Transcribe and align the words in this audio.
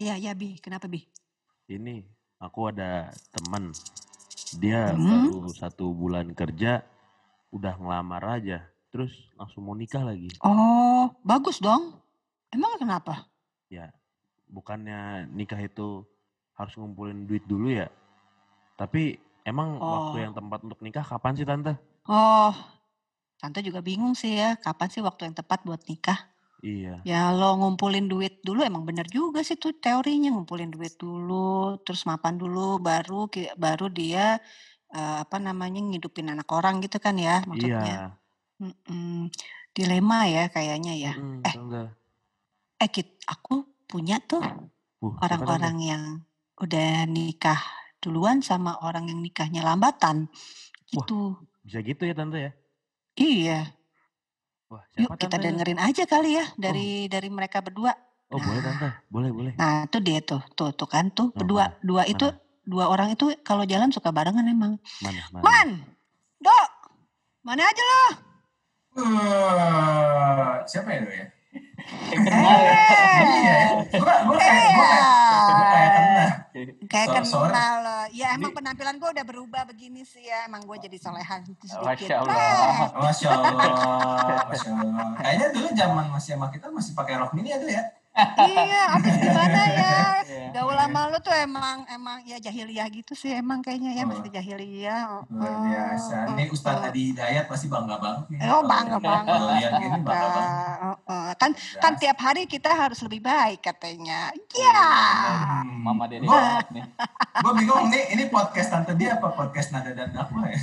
Iya, 0.00 0.16
iya 0.16 0.32
Bi. 0.32 0.56
Kenapa 0.58 0.88
Bi? 0.88 1.04
ini 1.70 2.02
aku 2.42 2.72
ada 2.72 3.12
teman. 3.30 3.70
Dia 4.58 4.90
Hmm? 4.90 5.06
baru 5.30 5.46
satu 5.54 5.94
bulan 5.94 6.34
kerja, 6.34 6.82
udah 7.54 7.78
ngelamar 7.78 8.40
aja. 8.40 8.66
Terus 8.90 9.12
langsung 9.38 9.62
mau 9.62 9.76
nikah 9.78 10.02
lagi. 10.02 10.26
Oh, 10.42 11.14
bagus 11.22 11.62
dong. 11.62 11.94
Emang 12.50 12.74
kenapa? 12.74 13.30
Ya, 13.70 13.94
bukannya 14.50 15.30
nikah 15.30 15.62
itu 15.62 16.02
harus 16.58 16.74
ngumpulin 16.74 17.28
duit 17.30 17.46
dulu 17.46 17.70
ya? 17.70 17.86
Tapi 18.74 19.14
emang 19.46 19.78
waktu 19.78 20.18
Oh. 20.18 20.22
yang 20.26 20.34
tempat 20.34 20.66
untuk 20.66 20.80
nikah 20.82 21.06
kapan 21.06 21.38
sih 21.38 21.46
tante? 21.46 21.78
Oh, 22.08 22.50
Tante 23.40 23.62
juga 23.62 23.80
bingung 23.80 24.12
sih 24.12 24.36
ya. 24.36 24.52
Kapan 24.58 24.88
sih 24.90 25.00
waktu 25.00 25.30
yang 25.30 25.36
tepat 25.36 25.62
buat 25.64 25.80
nikah? 25.86 26.28
Iya, 26.62 27.08
Ya 27.10 27.32
lo 27.32 27.56
ngumpulin 27.60 28.06
duit 28.12 28.44
dulu 28.46 28.60
emang 28.60 28.84
bener 28.88 29.06
juga 29.08 29.40
sih 29.48 29.56
tuh 29.56 29.72
teorinya 29.84 30.28
ngumpulin 30.36 30.68
duit 30.74 30.94
dulu, 31.00 31.80
terus 31.84 32.04
mapan 32.10 32.36
dulu, 32.42 32.76
baru 32.88 33.24
baru 33.64 33.86
dia 33.88 34.36
eh, 34.96 35.16
apa 35.24 35.36
namanya 35.46 35.80
ngidupin 35.88 36.28
anak 36.34 36.48
orang 36.58 36.74
gitu 36.84 36.96
kan 37.04 37.16
ya 37.16 37.40
maksudnya. 37.48 37.94
iya. 38.04 38.20
Mm-mm. 38.60 39.32
Dilema 39.76 40.18
ya 40.34 40.44
kayaknya 40.54 40.92
ya. 41.04 41.12
Mm-mm, 41.16 41.40
Eh, 41.48 41.54
tante. 41.56 41.82
eh 42.82 42.88
Kit, 42.94 43.08
aku 43.32 43.54
punya 43.90 44.16
tuh 44.30 44.42
Uh, 45.00 45.16
orang-orang 45.24 45.76
yang 45.80 46.02
udah 46.60 47.08
nikah 47.08 47.60
duluan 48.04 48.44
sama 48.44 48.76
orang 48.84 49.08
yang 49.08 49.20
nikahnya 49.24 49.64
lambatan 49.64 50.28
Wah, 50.92 51.06
gitu. 51.08 51.20
bisa 51.64 51.78
gitu 51.88 52.02
ya 52.08 52.14
tante 52.18 52.38
ya? 52.46 52.50
Iya, 53.16 53.58
Wah, 54.70 54.86
yuk 54.94 55.10
siapa 55.10 55.14
kita 55.18 55.34
tante 55.34 55.42
ya? 55.42 55.46
dengerin 55.50 55.80
aja 55.82 56.04
kali 56.06 56.30
ya 56.38 56.44
Oh, 56.46 56.54
dari 56.56 56.88
dari 57.10 57.26
mereka 57.26 57.58
berdua. 57.58 57.90
oh 58.30 58.38
boleh 58.38 58.62
tante, 58.62 58.86
Nah, 58.86 58.94
boleh 59.10 59.30
boleh. 59.34 59.52
nah 59.58 59.82
itu 59.82 59.98
dia 59.98 60.22
tuh, 60.22 60.38
tuh 60.54 60.70
tuh 60.70 60.86
kan 60.86 61.10
tuh 61.10 61.34
Oh, 61.34 61.36
berdua, 61.36 61.74
mana? 61.74 61.82
dua 61.82 62.02
itu 62.06 62.26
Mana? 62.30 62.38
dua 62.62 62.84
orang 62.86 63.08
itu 63.10 63.34
kalau 63.42 63.66
jalan 63.66 63.90
suka 63.90 64.14
barengan 64.14 64.46
emang. 64.46 64.78
Mana? 65.02 65.20
Mana? 65.34 65.42
Man, 65.42 65.68
dok, 66.38 66.68
mana 67.42 67.66
aja 67.66 67.82
lo? 67.82 68.04
Uh, 68.92 70.54
siapa 70.66 70.88
ya 70.90 70.98
itu 71.02 71.12
ya? 71.18 71.26
Eh, 71.50 72.20
Iya, 73.20 73.58
gua 73.98 74.14
gua 74.22 74.36
kayak 74.38 74.62
eh, 74.62 74.70
gua 74.70 74.86
kayak 74.86 75.10
gua 75.50 75.66
kayak 75.66 75.90
kena. 75.90 76.26
kayak 76.86 77.24
So, 77.26 77.42
kenal 77.42 77.74
lo. 77.82 78.00
Ya 78.14 78.34
emang 78.34 78.52
penampilan 78.54 78.96
gue 78.98 79.10
udah 79.10 79.24
berubah 79.26 79.62
begini 79.66 80.06
sih 80.06 80.22
ya. 80.22 80.46
Emang 80.46 80.62
gue 80.62 80.76
jadi 80.78 80.98
solehan 80.98 81.42
gitu 81.42 81.66
sedikit. 81.66 82.06
Masya 82.06 82.14
Allah. 82.22 82.38
Eh, 82.38 82.88
Masya 83.00 83.28
Allah, 83.30 83.70
Masya 84.46 84.70
Allah. 84.70 85.06
Kayaknya 85.18 85.46
dulu 85.50 85.68
zaman 85.74 86.06
masih 86.10 86.30
sama 86.38 86.46
kita 86.50 86.66
masih 86.70 86.92
pakai 86.94 87.14
rok 87.18 87.32
mini 87.34 87.50
ada 87.50 87.66
ya? 87.66 87.84
Iya, 88.44 88.82
abis 88.96 89.14
gimana 89.16 89.60
ya? 89.68 89.94
Iya, 90.30 90.54
Gaul 90.54 90.78
iya. 90.78 90.86
lama 90.86 91.10
lu 91.10 91.18
tuh 91.18 91.34
emang 91.34 91.82
emang 91.90 92.22
ya 92.22 92.38
jahiliyah 92.38 92.86
gitu 92.86 93.18
sih 93.18 93.34
emang 93.34 93.58
kayaknya 93.58 93.98
ya 93.98 94.02
Oh, 94.06 94.14
masih 94.14 94.30
jahiliyah. 94.30 95.02
luar 95.26 95.50
Oh, 95.50 95.58
biasa. 95.66 96.14
oh, 96.22 96.34
Ini 96.34 96.44
Ustadz 96.48 96.82
oh. 96.82 96.86
Adi 96.86 97.00
Hidayat 97.10 97.44
pasti 97.50 97.66
bangga 97.66 97.98
banget 97.98 98.24
nih. 98.30 98.38
Oh 98.46 98.62
bangga 98.62 98.98
banget. 99.00 99.26
kalau 99.28 99.48
lihat 99.54 99.72
gini 99.74 99.98
bangga 100.00 100.28
banget. 100.30 100.78
Oh, 100.86 100.96
oh. 101.02 101.30
Kan 101.34 101.50
kan 101.78 101.92
Jelas. 101.92 101.98
tiap 101.98 102.18
hari 102.20 102.42
kita 102.46 102.70
harus 102.70 103.02
lebih 103.02 103.20
baik 103.20 103.58
katanya. 103.60 104.30
Ya. 104.30 104.38
Iya, 104.54 104.70
bener. 104.70 105.34
Hmm. 105.66 105.78
Mama 105.82 106.04
Dede 106.06 106.22
Gua 106.22 106.62
nih. 106.70 106.84
gua 107.42 107.52
bingung 107.58 107.86
nih 107.90 108.04
ini 108.14 108.24
podcast 108.28 108.68
tante 108.70 108.92
dia 108.94 109.18
apa 109.18 109.28
podcast 109.30 109.74
nada 109.74 109.90
dan 109.90 110.14
dakwah 110.14 110.46
ya? 110.46 110.58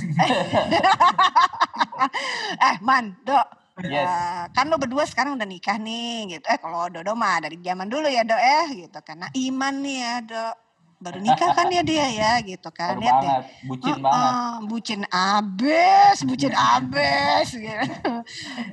eh 2.64 2.76
man, 2.80 3.12
dok. 3.22 3.46
Yes. 3.86 4.10
Eh, 4.10 4.44
kan 4.50 4.66
lo 4.66 4.74
berdua 4.74 5.06
sekarang 5.06 5.38
udah 5.38 5.46
nikah 5.46 5.78
nih 5.78 6.34
gitu. 6.34 6.46
Eh 6.50 6.58
kalau 6.58 6.90
Dodo 6.90 7.14
mah 7.14 7.38
dari 7.38 7.54
zaman 7.62 7.86
dulu 7.86 8.10
ya 8.10 8.26
dok 8.26 8.40
eh 8.42 8.66
gitu. 8.86 8.98
Karena 9.06 9.30
iman 9.30 9.74
nih 9.78 9.96
ya 10.02 10.14
dok. 10.26 10.54
Baru 10.98 11.18
nikah 11.22 11.54
kan 11.54 11.70
ya 11.70 11.82
dia 11.86 12.06
ya 12.10 12.32
gitu 12.42 12.74
kan. 12.74 12.98
Baru 12.98 13.06
Lihat 13.06 13.14
banget, 13.22 13.44
bucin 13.62 13.94
Heeh, 13.94 14.02
banget. 14.02 14.34
bucin 14.66 15.02
abis, 15.06 16.16
bucin 16.26 16.54
abis 16.58 17.48
gitu. 17.54 18.12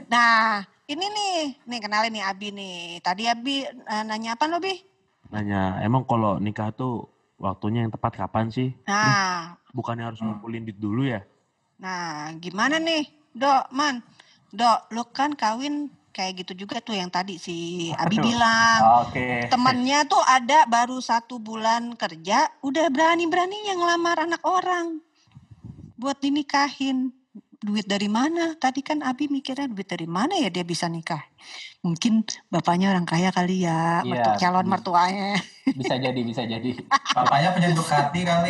Nah, 0.09 0.65
ini 0.89 1.05
nih, 1.05 1.37
nih 1.69 1.79
kenalin 1.85 2.09
nih 2.09 2.25
Abi 2.25 2.49
nih. 2.49 2.97
Tadi 3.05 3.29
Abi 3.29 3.69
eh, 3.69 4.03
nanya 4.09 4.33
apa 4.33 4.49
lo, 4.49 4.57
Bi? 4.57 4.73
Nanya, 5.29 5.77
emang 5.85 6.01
kalau 6.09 6.41
nikah 6.41 6.73
tuh 6.73 7.05
waktunya 7.37 7.85
yang 7.85 7.93
tepat 7.93 8.17
kapan 8.17 8.49
sih? 8.49 8.73
Nah, 8.89 9.53
bukannya 9.69 10.09
harus 10.09 10.17
Hmm. 10.17 10.33
ngumpulin 10.33 10.65
duit 10.65 10.81
dulu 10.81 11.05
ya? 11.05 11.21
nah 11.75 12.31
gimana 12.39 12.79
nih, 12.79 13.05
Dok, 13.35 13.67
Man? 13.69 13.99
Dok, 14.55 14.95
lo 14.95 15.03
kan 15.11 15.35
kawin 15.35 15.91
kayak 16.15 16.47
gitu 16.47 16.63
juga 16.63 16.79
tuh 16.79 16.95
yang 16.95 17.11
tadi 17.11 17.35
si 17.35 17.91
Abi 17.91 18.17
Aduh. 18.17 18.25
bilang. 18.31 18.79
Oke. 19.03 19.51
Temennya 19.51 20.07
tuh 20.07 20.23
ada 20.23 20.63
baru 20.63 21.03
satu 21.03 21.43
bulan 21.43 21.91
kerja, 21.99 22.47
udah 22.63 22.87
berani-beraninya 22.87 23.75
ngelamar 23.75 24.23
anak 24.23 24.41
orang 24.47 25.03
buat 25.99 26.19
dinikahin. 26.23 27.11
Duit 27.57 27.83
dari 27.83 28.05
mana? 28.05 28.53
Tadi 28.53 28.79
kan 28.79 28.99
Abi 28.99 29.25
mikirnya 29.25 29.65
duit 29.65 29.85
dari 29.85 30.05
mana 30.05 30.35
ya 30.35 30.47
dia 30.47 30.61
bisa 30.61 30.85
nikah? 30.85 31.23
Mungkin 31.79 32.21
bapaknya 32.47 32.89
orang 32.89 33.05
kaya 33.05 33.29
kali 33.29 33.61
ya, 33.61 34.01
mertu, 34.01 34.27
Iya, 34.27 34.39
calon 34.39 34.65
mertuanya. 34.65 35.37
bisa 35.71 35.95
jadi, 35.95 36.17
bisa 36.19 36.41
jadi. 36.43 36.73
Bapaknya 37.15 37.49
punya 37.51 37.69
Ducati 37.71 38.19
kali. 38.21 38.49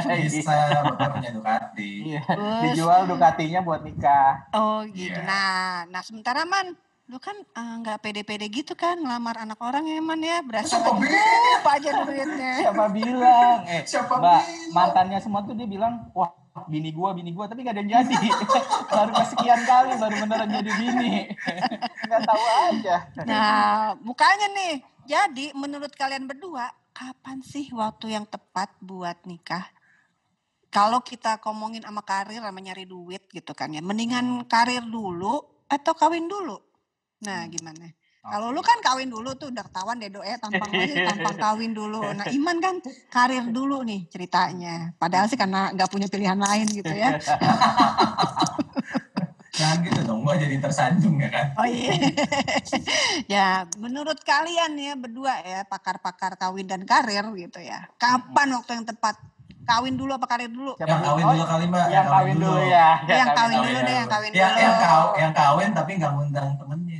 Jadi 0.00 0.22
bisa 0.30 0.54
bapak 0.80 1.08
punya 1.12 1.30
Ducati. 1.30 1.90
Iya, 2.06 2.22
Terus, 2.22 2.62
dijual 2.70 3.00
Ducatinya 3.04 3.60
buat 3.60 3.82
nikah. 3.82 4.48
oh 4.52 4.86
gitu. 4.86 5.10
Iya. 5.10 5.26
Nah, 5.26 5.54
nah 5.88 6.00
sementara 6.00 6.42
man, 6.44 6.78
lu 7.04 7.18
kan 7.18 7.34
eh, 7.34 7.74
nggak 7.80 7.98
pede-pede 8.00 8.46
gitu 8.48 8.72
kan 8.72 8.96
ngelamar 8.96 9.36
anak 9.40 9.58
orang 9.58 9.84
ya 9.84 9.98
man 9.98 10.18
ya, 10.18 10.38
berasa 10.40 10.74
Siapa 10.74 10.88
lagi 10.88 11.02
bilang? 11.04 11.58
apa 11.58 11.70
aja 11.72 11.90
duitnya. 12.00 12.52
Siapa 12.56 12.84
bilang? 12.88 13.58
Eh, 13.66 13.82
Siapa 13.84 14.12
Mbak, 14.14 14.22
bilang? 14.40 14.72
mantannya 14.72 15.18
semua 15.18 15.42
tuh 15.42 15.52
dia 15.52 15.66
bilang, 15.66 16.06
wah 16.12 16.30
bini 16.70 16.94
gua, 16.94 17.10
bini 17.10 17.34
gua, 17.34 17.50
tapi 17.50 17.66
gak 17.66 17.74
ada 17.74 17.82
yang 17.82 18.06
jadi. 18.06 18.14
baru 18.94 19.10
kesekian 19.10 19.60
kali, 19.66 19.90
baru 19.98 20.14
beneran 20.22 20.50
jadi 20.54 20.72
bini. 20.78 21.14
Nggak 22.06 22.22
tahu 22.22 22.44
aja. 22.70 22.96
Nah, 23.26 23.98
mukanya 23.98 24.48
nih. 24.54 24.74
Jadi 25.04 25.46
menurut 25.58 25.92
kalian 25.98 26.30
berdua, 26.30 26.70
kapan 26.94 27.42
sih 27.42 27.68
waktu 27.74 28.14
yang 28.14 28.24
tepat 28.24 28.70
buat 28.78 29.18
nikah? 29.26 29.66
Kalau 30.70 31.02
kita 31.02 31.42
ngomongin 31.42 31.82
sama 31.82 32.02
karir 32.02 32.42
sama 32.42 32.58
nyari 32.62 32.86
duit 32.86 33.26
gitu 33.30 33.52
kan 33.54 33.74
ya, 33.74 33.82
mendingan 33.82 34.46
karir 34.46 34.82
dulu 34.86 35.42
atau 35.66 35.92
kawin 35.94 36.30
dulu? 36.30 36.58
Nah, 37.26 37.46
gimana? 37.50 37.90
Kalau 38.24 38.56
lu 38.56 38.64
kan 38.64 38.80
kawin 38.80 39.12
dulu 39.12 39.36
tuh 39.36 39.52
udah 39.52 39.60
ketahuan 39.68 40.00
deh 40.00 40.08
doa 40.08 40.24
tampang 40.40 40.72
aja 40.72 40.96
tampang 41.12 41.36
kawin 41.36 41.76
dulu. 41.76 42.00
Nah, 42.08 42.24
Iman 42.32 42.56
kan 42.56 42.80
karir 43.12 43.44
dulu 43.52 43.84
nih 43.84 44.08
ceritanya. 44.08 44.96
Padahal 44.96 45.28
sih 45.28 45.36
karena 45.36 45.68
nggak 45.76 45.92
punya 45.92 46.08
pilihan 46.08 46.40
lain 46.40 46.64
gitu 46.72 46.88
ya. 46.88 47.20
Jangan 49.54 49.86
gitu 49.86 50.00
dong, 50.02 50.26
gua 50.26 50.34
jadi 50.34 50.58
tersanjung 50.58 51.14
ya 51.22 51.30
kan. 51.30 51.46
Oh 51.54 51.68
iya. 51.68 51.94
ya, 53.38 53.48
menurut 53.78 54.18
kalian 54.26 54.74
ya 54.74 54.98
berdua 54.98 55.30
ya 55.46 55.62
pakar-pakar 55.62 56.34
kawin 56.34 56.66
dan 56.66 56.82
karir 56.82 57.22
gitu 57.38 57.62
ya. 57.62 57.86
Kapan 57.94 58.50
waktu 58.58 58.82
yang 58.82 58.86
tepat? 58.88 59.14
Kawin 59.64 59.94
dulu 59.94 60.10
apa 60.10 60.26
karir 60.26 60.50
dulu? 60.50 60.74
Siapa 60.74 60.90
Yang 60.90 61.02
kawin 61.06 61.22
Oh, 61.24 61.32
dulu 61.32 61.44
kali 61.46 61.64
mbak. 61.70 61.86
Yang 61.86 62.06
kawin 62.10 62.36
dulu 62.36 62.60
ya. 62.66 62.88
yang 63.06 63.28
kawin 63.30 63.36
kawin 63.38 63.58
dulu 63.62 63.78
deh, 63.78 63.94
yang 63.94 64.10
kawin 64.10 64.30
dulu. 64.34 64.42
yang 64.42 64.74
kau 64.76 65.06
yang 65.14 65.32
kawin 65.32 65.70
tapi 65.70 65.90
nggak 66.02 66.12
ngundang 66.18 66.50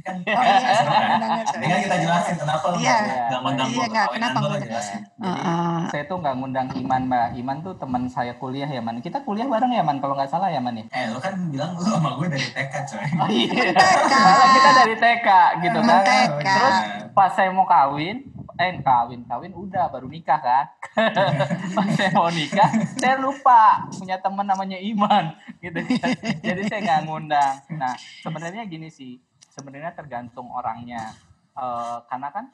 temennya 0.00 0.32
kan. 0.32 0.34
Oh 0.34 0.44
iya, 0.44 0.70
kan? 0.74 1.06
undangnya 1.14 1.42
tuh. 1.44 1.54
Ini 1.54 1.66
kan 1.66 1.80
kita 1.80 1.96
jelasin 2.00 2.34
kenapa 2.36 2.64
lu 2.64 2.76
Iya. 2.76 2.96
nggak 3.28 3.40
ngundang 3.40 3.66
Iya, 3.66 3.74
gua 3.74 3.86
nggak, 3.86 4.06
ke 4.06 4.14
kenapa 4.14 4.38
ngundang? 4.40 4.62
jelasin. 4.64 5.00
Jadi 5.04 5.24
Heeh. 5.24 5.78
saya 5.88 6.04
tuh 6.04 6.16
nggak 6.18 6.34
ngundang 6.36 6.66
Iman 6.74 7.02
mbak. 7.04 7.28
Iman 7.34 7.56
tuh 7.60 7.74
teman 7.74 8.02
saya 8.06 8.32
kuliah 8.34 8.66
ya 8.66 8.80
man. 8.80 8.96
Kita 8.98 9.18
kuliah 9.20 9.46
bareng 9.46 9.70
ya 9.70 9.82
man. 9.82 9.96
Kalau 9.98 10.14
nggak 10.14 10.28
salah 10.28 10.48
ya 10.48 10.58
man 10.58 10.74
ya. 10.74 10.84
Eh 10.90 11.04
lu 11.08 11.18
kan 11.18 11.34
bilang 11.48 11.70
lu 11.72 11.82
sama 11.82 12.16
gue 12.16 12.26
dari 12.28 12.48
TK 12.48 12.74
coy. 12.84 13.06
Oh 13.16 13.28
iya. 13.28 13.70
TK. 13.70 14.12
Kita 14.54 14.70
dari 14.74 14.94
TK 14.96 15.28
gitu 15.62 15.78
kan. 15.80 16.02
TK. 16.02 16.44
Terus 16.44 16.78
pas 17.10 17.30
saya 17.30 17.50
mau 17.50 17.62
kawin, 17.64 18.26
eh 18.54 18.72
kawin 18.80 19.22
kawin 19.24 19.52
udah 19.52 19.86
baru 19.88 20.06
nikah 20.06 20.38
kan. 20.38 20.64
pas 21.76 21.88
saya 21.90 22.10
mau 22.10 22.26
nikah, 22.28 22.70
saya 22.96 23.18
lupa 23.18 23.82
punya 23.90 24.14
teman 24.16 24.44
namanya 24.44 24.76
Iman 24.76 25.30
gitu 25.58 25.78
kan. 25.92 26.10
Jadi 26.40 26.62
saya 26.64 26.80
nggak 26.80 27.00
ngundang. 27.04 27.54
Nah 27.72 27.94
sebenarnya 28.20 28.62
gini 28.64 28.88
sih, 28.88 29.18
sebenarnya 29.54 29.94
tergantung 29.94 30.50
orangnya. 30.50 31.14
Eh, 31.54 31.98
karena 32.10 32.28
kan 32.34 32.44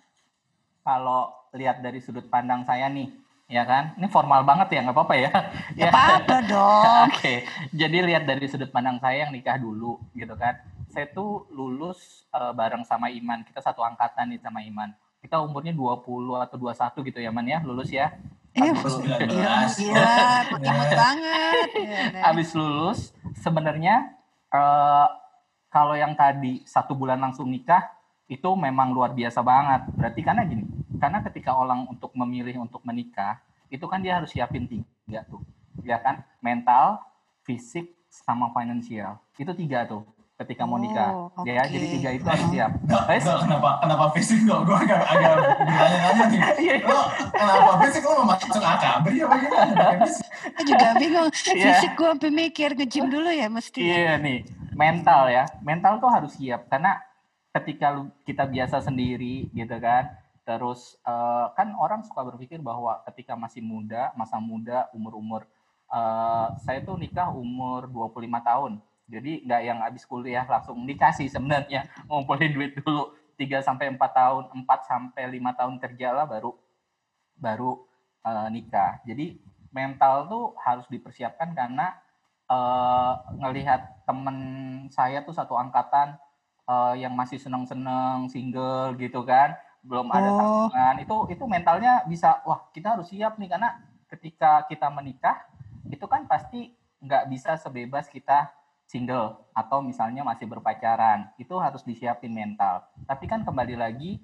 kalau 0.84 1.32
lihat 1.56 1.80
dari 1.80 1.98
sudut 2.04 2.28
pandang 2.28 2.62
saya 2.68 2.92
nih, 2.92 3.08
ya 3.48 3.64
kan, 3.64 3.96
ini 3.96 4.06
formal 4.12 4.44
banget 4.44 4.76
ya 4.76 4.80
nggak 4.84 4.96
apa-apa 4.96 5.14
ya. 5.16 5.30
Ya 5.80 5.88
apa 5.88 6.36
dong. 6.52 7.08
Oke, 7.08 7.48
jadi 7.72 7.96
lihat 8.04 8.28
dari 8.28 8.44
sudut 8.46 8.68
pandang 8.68 9.00
saya 9.00 9.24
yang 9.24 9.32
nikah 9.32 9.56
dulu 9.56 9.96
gitu 10.12 10.36
kan. 10.36 10.60
Saya 10.92 11.08
tuh 11.08 11.48
lulus 11.48 12.28
eh, 12.36 12.52
bareng 12.52 12.84
sama 12.84 13.08
Iman. 13.08 13.40
Kita 13.48 13.64
satu 13.64 13.80
angkatan 13.80 14.36
nih 14.36 14.40
sama 14.44 14.60
Iman. 14.60 14.92
Kita 15.20 15.40
umurnya 15.40 15.72
20 15.76 16.00
atau 16.40 16.56
21 16.56 17.08
gitu 17.12 17.18
ya 17.20 17.28
Man 17.28 17.44
ya, 17.44 17.60
lulus 17.60 17.92
ya. 17.92 18.12
Iya, 18.50 18.72
Gila, 18.74 19.16
Iya, 19.30 19.54
gila, 19.78 20.16
imut 20.58 20.90
banget. 20.90 21.68
Iya, 21.78 22.00
deh. 22.10 22.22
habis 22.24 22.50
lulus 22.50 23.14
sebenarnya 23.38 24.10
eh, 24.50 25.06
kalau 25.70 25.94
yang 25.94 26.12
tadi 26.12 26.60
satu 26.66 26.92
bulan 26.92 27.16
langsung 27.16 27.46
nikah 27.46 27.88
itu 28.26 28.46
memang 28.54 28.90
luar 28.90 29.10
biasa 29.10 29.40
banget. 29.40 29.86
Berarti 29.94 30.20
karena 30.20 30.42
gini, 30.42 30.66
karena 30.98 31.22
ketika 31.24 31.54
orang 31.54 31.86
untuk 31.86 32.10
memilih 32.12 32.62
untuk 32.62 32.82
menikah, 32.82 33.38
itu 33.70 33.82
kan 33.86 34.02
dia 34.02 34.18
harus 34.18 34.30
siapin 34.30 34.66
tiga 34.66 35.22
tuh, 35.26 35.42
ya 35.82 35.98
kan? 35.98 36.22
Mental, 36.38 36.98
fisik, 37.42 37.90
sama 38.10 38.50
finansial. 38.50 39.18
Itu 39.38 39.54
tiga 39.54 39.86
tuh 39.86 40.02
ketika 40.40 40.64
mau 40.64 40.80
nikah. 40.80 41.10
Oh, 41.36 41.44
Ya, 41.44 41.62
oke. 41.62 41.70
jadi 41.70 41.86
tiga 41.94 42.08
itu 42.16 42.24
harus 42.24 42.46
siap. 42.48 42.70
Terus? 42.80 43.22
nggak, 43.22 43.38
kenapa 43.44 43.70
kenapa 43.84 44.04
fisik 44.16 44.38
kok? 44.48 44.60
Gue 44.64 44.76
agak 44.78 45.00
agak 45.04 45.32
bertanya-tanya 45.36 46.24
nih. 46.26 46.40
Iya. 46.64 46.74
Lo 46.82 47.00
kenapa 47.30 47.70
fisik 47.84 48.02
lo 48.02 48.12
mau 48.22 48.26
masuk 48.32 48.48
akabri 48.56 49.16
apa 49.20 49.34
gimana? 49.36 49.84
Saya 50.08 50.62
juga 50.64 50.88
bingung. 50.96 51.28
Iya. 51.30 51.64
Fisik 51.76 51.92
gue 51.92 52.08
sampai 52.08 52.30
mikir 52.32 52.70
nge-gym 52.72 53.06
dulu 53.12 53.28
ya 53.28 53.46
mesti. 53.52 53.80
Iya 53.84 54.16
nih, 54.16 54.38
mental 54.80 55.28
ya. 55.28 55.44
Mental 55.60 56.00
tuh 56.00 56.08
harus 56.08 56.32
siap 56.40 56.72
karena 56.72 56.96
ketika 57.52 58.08
kita 58.24 58.48
biasa 58.48 58.80
sendiri 58.80 59.52
gitu 59.52 59.76
kan. 59.76 60.08
Terus 60.48 60.96
eh, 61.04 61.46
kan 61.52 61.76
orang 61.76 62.00
suka 62.08 62.24
berpikir 62.24 62.64
bahwa 62.64 63.04
ketika 63.12 63.36
masih 63.36 63.60
muda, 63.60 64.16
masa 64.16 64.40
muda, 64.40 64.88
umur-umur 64.96 65.44
eh, 65.92 66.48
saya 66.64 66.80
tuh 66.80 66.96
nikah 66.96 67.28
umur 67.36 67.84
25 67.92 68.40
tahun. 68.40 68.72
Jadi 69.10 69.44
nggak 69.44 69.62
yang 69.66 69.78
habis 69.84 70.06
kuliah 70.08 70.46
langsung 70.48 70.80
nikah 70.88 71.12
sih 71.12 71.28
sebenarnya. 71.28 71.84
Ngumpulin 72.08 72.56
duit 72.56 72.72
dulu 72.80 73.12
3 73.36 73.60
sampai 73.60 73.92
4 73.92 74.00
tahun, 74.00 74.44
4 74.64 74.90
sampai 74.90 75.22
5 75.28 75.58
tahun 75.58 75.74
kerja 75.82 76.08
lah 76.16 76.24
baru 76.24 76.56
baru 77.36 77.84
eh, 78.24 78.48
nikah. 78.48 79.04
Jadi 79.04 79.36
mental 79.70 80.26
tuh 80.26 80.44
harus 80.64 80.86
dipersiapkan 80.88 81.52
karena 81.52 81.94
eh, 82.48 83.12
ngelihat 83.44 83.99
temen 84.10 84.36
saya 84.90 85.22
tuh 85.22 85.30
satu 85.30 85.54
angkatan 85.54 86.18
eh, 86.66 86.94
yang 87.06 87.14
masih 87.14 87.38
seneng-seneng 87.38 88.26
single 88.26 88.98
gitu 88.98 89.22
kan, 89.22 89.54
belum 89.86 90.10
ada 90.10 90.26
Oh. 90.30 90.38
tanggungan. 90.66 90.94
Itu 91.06 91.16
itu 91.30 91.44
mentalnya 91.46 92.02
bisa 92.10 92.42
wah 92.42 92.66
kita 92.74 92.98
harus 92.98 93.06
siap 93.14 93.38
nih 93.38 93.46
karena 93.46 93.78
ketika 94.10 94.66
kita 94.66 94.90
menikah 94.90 95.46
itu 95.86 96.02
kan 96.10 96.26
pasti 96.26 96.74
nggak 97.00 97.30
bisa 97.30 97.54
sebebas 97.54 98.10
kita 98.10 98.50
single 98.90 99.46
atau 99.54 99.78
misalnya 99.82 100.26
masih 100.26 100.50
berpacaran. 100.50 101.30
Itu 101.38 101.62
harus 101.62 101.86
disiapin 101.86 102.34
mental. 102.34 102.82
Tapi 103.06 103.30
kan 103.30 103.46
kembali 103.46 103.78
lagi 103.78 104.18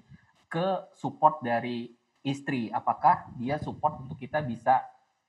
ke 0.47 0.91
support 0.95 1.39
dari 1.39 1.91
istri. 2.21 2.67
Apakah 2.71 3.31
dia 3.39 3.55
support 3.59 3.99
untuk 4.03 4.19
kita 4.19 4.43
bisa 4.43 4.83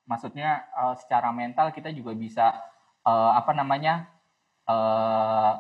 maksudnya 0.07 0.67
eh, 0.75 0.95
secara 0.99 1.31
mental 1.31 1.71
kita 1.71 1.91
juga 1.91 2.15
bisa 2.15 2.47
eh, 3.03 3.31
apa 3.35 3.55
namanya 3.55 4.07
eh, 4.69 5.53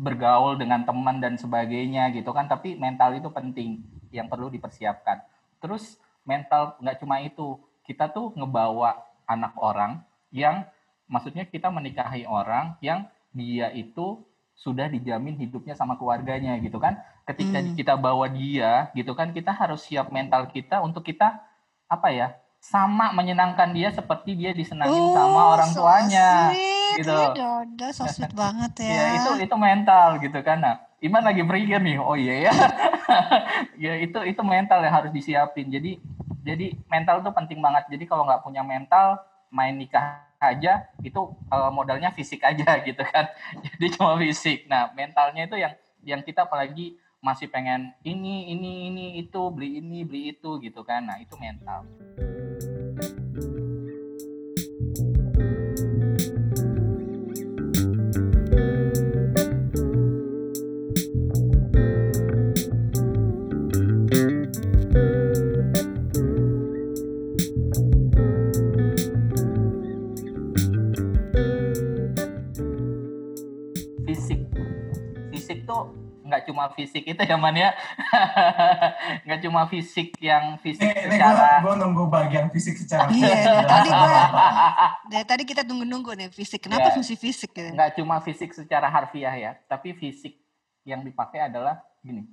bergaul 0.00 0.56
dengan 0.56 0.84
teman 0.84 1.20
dan 1.20 1.36
sebagainya 1.36 2.08
gitu 2.16 2.32
kan. 2.32 2.48
Tapi 2.48 2.76
mental 2.76 3.16
itu 3.16 3.28
penting 3.28 3.84
yang 4.12 4.28
perlu 4.32 4.48
dipersiapkan. 4.48 5.20
Terus 5.60 6.00
mental 6.24 6.76
nggak 6.80 6.96
cuma 7.00 7.20
itu 7.20 7.60
kita 7.84 8.08
tuh 8.08 8.32
ngebawa 8.36 8.96
anak 9.28 9.52
orang 9.60 10.00
yang 10.32 10.64
maksudnya 11.10 11.44
kita 11.44 11.68
menikahi 11.68 12.24
orang 12.24 12.78
yang 12.80 13.06
dia 13.34 13.70
itu 13.74 14.22
sudah 14.56 14.92
dijamin 14.92 15.40
hidupnya 15.40 15.72
sama 15.76 15.96
keluarganya 15.96 16.56
gitu 16.60 16.76
kan. 16.76 17.00
Ketika 17.24 17.60
Hmm. 17.60 17.76
kita 17.76 17.94
bawa 17.96 18.26
dia 18.28 18.88
gitu 18.96 19.12
kan 19.16 19.32
kita 19.32 19.52
harus 19.52 19.84
siap 19.84 20.12
mental 20.12 20.48
kita 20.48 20.80
untuk 20.80 21.04
kita 21.06 21.40
apa 21.90 22.08
ya 22.12 22.36
sama 22.60 23.10
menyenangkan 23.16 23.72
dia 23.72 23.88
seperti 23.88 24.36
dia 24.36 24.52
disenangin 24.52 25.16
sama 25.16 25.56
orang 25.56 25.70
Oh, 25.72 25.74
so 25.74 25.80
tuanya 25.80 26.52
sweet. 26.52 26.94
gitu. 27.00 27.16
Iya, 27.16 27.88
so 27.96 28.04
sweet 28.06 28.36
banget 28.44 28.72
ya. 28.84 28.88
Ya 28.92 29.04
itu 29.16 29.30
itu 29.48 29.56
mental 29.56 30.20
gitu 30.20 30.38
kan. 30.44 30.60
Nah, 30.60 30.76
Iman 31.00 31.24
lagi 31.24 31.40
berpikir 31.40 31.80
nih, 31.80 31.96
oh 31.96 32.12
iya 32.12 32.52
ya. 32.52 32.52
ya 33.88 33.92
itu 34.04 34.20
itu 34.28 34.42
mental 34.44 34.84
yang 34.84 34.92
harus 34.92 35.08
disiapin. 35.08 35.72
Jadi 35.72 35.96
jadi 36.44 36.76
mental 36.92 37.24
tuh 37.24 37.32
penting 37.32 37.56
banget. 37.64 37.88
Jadi 37.88 38.04
kalau 38.04 38.28
nggak 38.28 38.44
punya 38.44 38.60
mental, 38.60 39.16
main 39.48 39.72
nikah 39.80 40.20
aja 40.36 40.92
itu 41.00 41.20
eh, 41.48 41.70
modalnya 41.72 42.12
fisik 42.12 42.44
aja 42.44 42.76
gitu 42.88 43.00
kan. 43.00 43.32
Jadi 43.64 43.96
cuma 43.96 44.20
fisik. 44.20 44.68
Nah, 44.68 44.92
mentalnya 44.92 45.48
itu 45.48 45.56
yang 45.56 45.72
yang 46.04 46.20
kita 46.20 46.44
apalagi 46.44 47.00
masih 47.24 47.48
pengen 47.48 47.96
ini 48.04 48.52
ini 48.52 48.92
ini 48.92 49.04
itu 49.24 49.40
beli 49.48 49.80
ini 49.80 50.04
beli 50.04 50.36
itu 50.36 50.60
gitu 50.60 50.84
kan. 50.84 51.08
Nah, 51.08 51.16
itu 51.16 51.32
mental. 51.40 51.88
thank 53.00 53.36
you 53.36 53.59
cuma 76.50 76.66
fisik 76.68 77.06
itu 77.06 77.22
ya 77.22 77.36
man 77.36 77.54
ya 77.54 77.70
nggak 79.24 79.40
cuma 79.40 79.64
fisik 79.64 80.18
yang 80.18 80.58
fisik 80.58 80.82
Ini, 80.82 81.06
ini 81.06 81.06
gue 81.06 81.14
secara 81.14 81.62
gue 81.62 81.74
nunggu 81.76 82.04
bagian 82.06 82.46
fisik 82.48 82.74
secara 82.76 83.06
Iya, 83.08 83.30
fisik. 83.30 83.54
tadi 83.64 83.88
gua- 83.88 84.26
Apa? 84.26 84.46
Dari 85.10 85.24
tadi 85.24 85.42
kita 85.44 85.62
tunggu-nunggu 85.62 86.10
nih 86.16 86.28
fisik. 86.28 86.60
Kenapa 86.62 86.90
Ya. 86.90 86.96
mesti 86.96 87.14
fisik 87.14 87.50
gitu? 87.52 87.70
nggak 87.70 87.90
cuma 87.94 88.18
fisik 88.18 88.50
secara 88.50 88.86
harfiah 88.86 89.32
ya 89.32 89.52
tapi 89.64 89.92
fisik 89.92 90.34
yang 90.82 91.00
dipakai 91.00 91.46
adalah 91.46 91.78
gini 92.00 92.26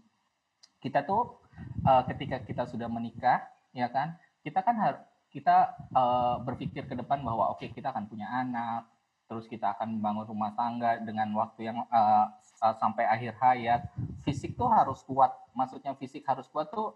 kita 0.80 1.04
tuh 1.04 1.38
eh, 1.84 2.04
ketika 2.08 2.42
kita 2.42 2.64
sudah 2.66 2.88
menikah 2.88 3.44
ya 3.72 3.88
kan 3.88 4.16
kita 4.42 4.62
kan 4.62 4.76
harus 4.76 5.02
kita 5.28 5.56
eh, 5.92 6.36
berpikir 6.42 6.84
ke 6.84 6.96
depan 6.96 7.20
bahwa 7.20 7.52
oke 7.52 7.68
kita 7.68 7.92
akan 7.92 8.08
punya 8.08 8.26
anak 8.26 8.88
terus 9.28 9.46
kita 9.46 9.76
akan 9.76 10.00
membangun 10.00 10.26
rumah 10.32 10.56
tangga 10.56 10.98
dengan 11.04 11.28
waktu 11.36 11.68
yang 11.68 11.84
eh, 11.84 12.26
sampai 12.58 13.04
akhir 13.06 13.36
hayat. 13.38 13.82
Fisik 14.24 14.56
tuh 14.56 14.72
harus 14.72 15.04
kuat. 15.04 15.30
Maksudnya 15.54 15.94
fisik 16.00 16.24
harus 16.26 16.48
kuat 16.48 16.72
tuh 16.72 16.96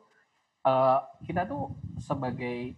eh, 0.63 0.99
kita 1.27 1.43
tuh 1.45 1.75
sebagai 1.99 2.73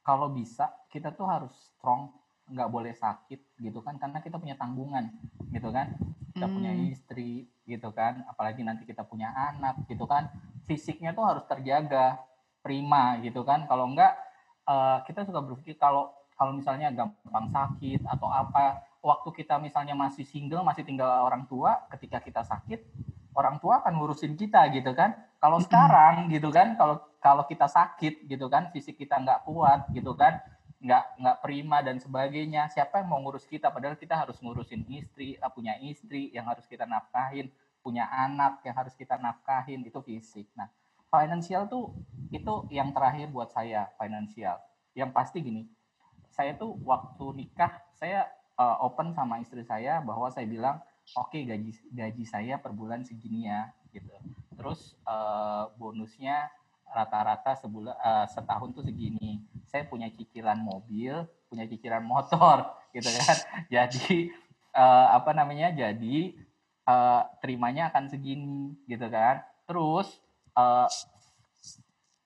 kalau 0.00 0.32
bisa 0.32 0.72
kita 0.88 1.12
tuh 1.12 1.28
harus 1.28 1.52
strong. 1.52 2.10
Nggak 2.44 2.68
boleh 2.72 2.92
sakit 2.92 3.40
gitu 3.60 3.80
kan. 3.84 3.96
Karena 4.00 4.20
kita 4.20 4.36
punya 4.40 4.56
tanggungan 4.56 5.12
gitu 5.52 5.68
kan. 5.72 5.96
Kita 6.34 6.50
punya 6.50 6.72
Hmm. 6.74 6.90
istri 6.92 7.46
gitu 7.64 7.88
kan. 7.92 8.24
Apalagi 8.28 8.64
nanti 8.64 8.84
kita 8.88 9.04
punya 9.04 9.32
anak 9.32 9.84
gitu 9.88 10.04
kan. 10.08 10.28
Fisiknya 10.64 11.12
tuh 11.12 11.24
harus 11.24 11.44
terjaga 11.48 12.20
prima 12.64 13.20
gitu 13.20 13.44
kan. 13.44 13.68
Kalau 13.68 13.92
enggak 13.92 14.16
eh, 14.64 14.98
kita 15.04 15.28
suka 15.28 15.44
berpikir 15.44 15.76
kalau 15.76 16.12
kalau 16.34 16.52
misalnya 16.54 16.90
gampang 16.90 17.46
sakit 17.50 18.02
atau 18.06 18.26
apa 18.26 18.82
waktu 19.04 19.28
kita 19.44 19.60
misalnya 19.60 19.94
masih 19.94 20.26
single 20.26 20.66
masih 20.66 20.82
tinggal 20.82 21.06
orang 21.26 21.46
tua 21.46 21.86
ketika 21.92 22.18
kita 22.18 22.42
sakit 22.42 22.80
orang 23.34 23.58
tua 23.58 23.82
akan 23.82 23.92
ngurusin 23.98 24.38
kita 24.38 24.70
gitu 24.72 24.94
kan. 24.94 25.14
Kalau 25.42 25.60
sekarang 25.60 26.30
gitu 26.32 26.48
kan 26.48 26.78
kalau 26.78 27.02
kalau 27.20 27.44
kita 27.44 27.68
sakit 27.68 28.24
gitu 28.30 28.46
kan 28.48 28.72
fisik 28.72 28.96
kita 28.96 29.20
nggak 29.20 29.44
kuat 29.44 29.90
gitu 29.92 30.16
kan 30.16 30.40
nggak 30.80 31.04
nggak 31.20 31.36
prima 31.40 31.80
dan 31.80 31.96
sebagainya 32.00 32.68
siapa 32.72 33.02
yang 33.02 33.12
mau 33.12 33.20
ngurus 33.20 33.44
kita? 33.44 33.68
Padahal 33.68 33.98
kita 33.98 34.16
harus 34.16 34.40
ngurusin 34.40 34.88
istri 34.88 35.36
eh, 35.36 35.52
punya 35.52 35.76
istri 35.82 36.32
yang 36.32 36.48
harus 36.48 36.64
kita 36.64 36.88
nafkahin 36.88 37.52
punya 37.84 38.08
anak 38.08 38.64
yang 38.64 38.72
harus 38.72 38.96
kita 38.96 39.20
nafkahin 39.20 39.84
itu 39.84 40.00
fisik. 40.00 40.48
Nah 40.56 40.72
finansial 41.12 41.68
tuh 41.68 41.92
itu 42.32 42.66
yang 42.72 42.90
terakhir 42.96 43.28
buat 43.28 43.52
saya 43.52 43.92
finansial 44.00 44.58
yang 44.96 45.12
pasti 45.12 45.44
gini 45.44 45.68
saya 46.34 46.58
tuh 46.58 46.74
waktu 46.82 47.46
nikah 47.46 47.78
saya 47.94 48.26
eh, 48.58 48.76
open 48.82 49.14
sama 49.14 49.38
istri 49.38 49.62
saya 49.62 50.02
bahwa 50.02 50.26
saya 50.34 50.50
bilang 50.50 50.82
oke 51.14 51.38
gaji 51.38 51.70
gaji 51.94 52.24
saya 52.26 52.58
per 52.58 52.74
bulan 52.74 53.06
segini 53.06 53.46
ya 53.46 53.70
gitu. 53.94 54.10
Terus 54.58 54.98
eh, 55.06 55.64
bonusnya 55.78 56.50
rata-rata 56.90 57.54
sebulan 57.54 57.94
eh, 57.94 58.26
setahun 58.26 58.74
tuh 58.74 58.82
segini. 58.82 59.38
Saya 59.70 59.86
punya 59.86 60.10
cicilan 60.10 60.58
mobil 60.58 61.22
punya 61.46 61.70
cicilan 61.70 62.02
motor 62.02 62.66
gitu 62.94 63.06
kan. 63.14 63.36
Jadi 63.70 64.34
eh, 64.74 65.06
apa 65.14 65.30
namanya 65.30 65.70
jadi 65.70 66.34
eh, 66.82 67.22
terimanya 67.38 67.94
akan 67.94 68.10
segini 68.10 68.74
gitu 68.90 69.06
kan. 69.06 69.46
Terus 69.70 70.18
eh, 70.58 70.88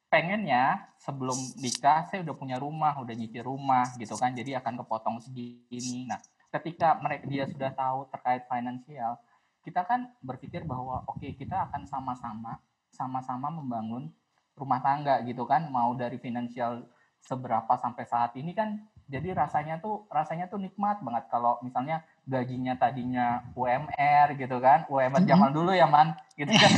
pengennya 0.09 0.89
sebelum 1.09 1.41
nikah 1.57 2.05
saya 2.05 2.21
udah 2.21 2.37
punya 2.37 2.61
rumah 2.61 2.93
udah 3.01 3.17
nyicil 3.17 3.49
rumah 3.49 3.97
gitu 3.97 4.13
kan 4.21 4.37
jadi 4.37 4.61
akan 4.61 4.85
kepotong 4.85 5.17
segini. 5.25 6.05
Nah 6.05 6.21
ketika 6.53 7.01
mereka 7.01 7.25
dia 7.25 7.49
sudah 7.49 7.73
tahu 7.73 8.05
terkait 8.13 8.45
finansial 8.45 9.17
kita 9.65 9.89
kan 9.89 10.13
berpikir 10.21 10.69
bahwa 10.69 11.09
oke 11.09 11.25
kita 11.33 11.73
akan 11.73 11.89
sama-sama 11.89 12.61
sama-sama 12.93 13.49
membangun 13.49 14.13
rumah 14.53 14.85
tangga 14.85 15.25
gitu 15.25 15.49
kan 15.49 15.73
mau 15.73 15.97
dari 15.97 16.21
finansial 16.21 16.85
seberapa 17.25 17.73
sampai 17.81 18.05
saat 18.05 18.37
ini 18.37 18.53
kan 18.53 18.77
jadi 19.09 19.33
rasanya 19.33 19.81
tuh 19.81 20.05
rasanya 20.13 20.53
tuh 20.53 20.61
nikmat 20.61 21.01
banget. 21.01 21.33
Kalau 21.33 21.57
misalnya 21.65 22.05
gajinya 22.29 22.77
tadinya 22.77 23.49
UMR 23.57 24.37
gitu 24.37 24.61
kan. 24.61 24.85
UMR 24.93 25.25
zaman 25.25 25.51
dulu 25.51 25.73
ya 25.73 25.89
man. 25.89 26.13
Gitu 26.37 26.53
kan. 26.53 26.73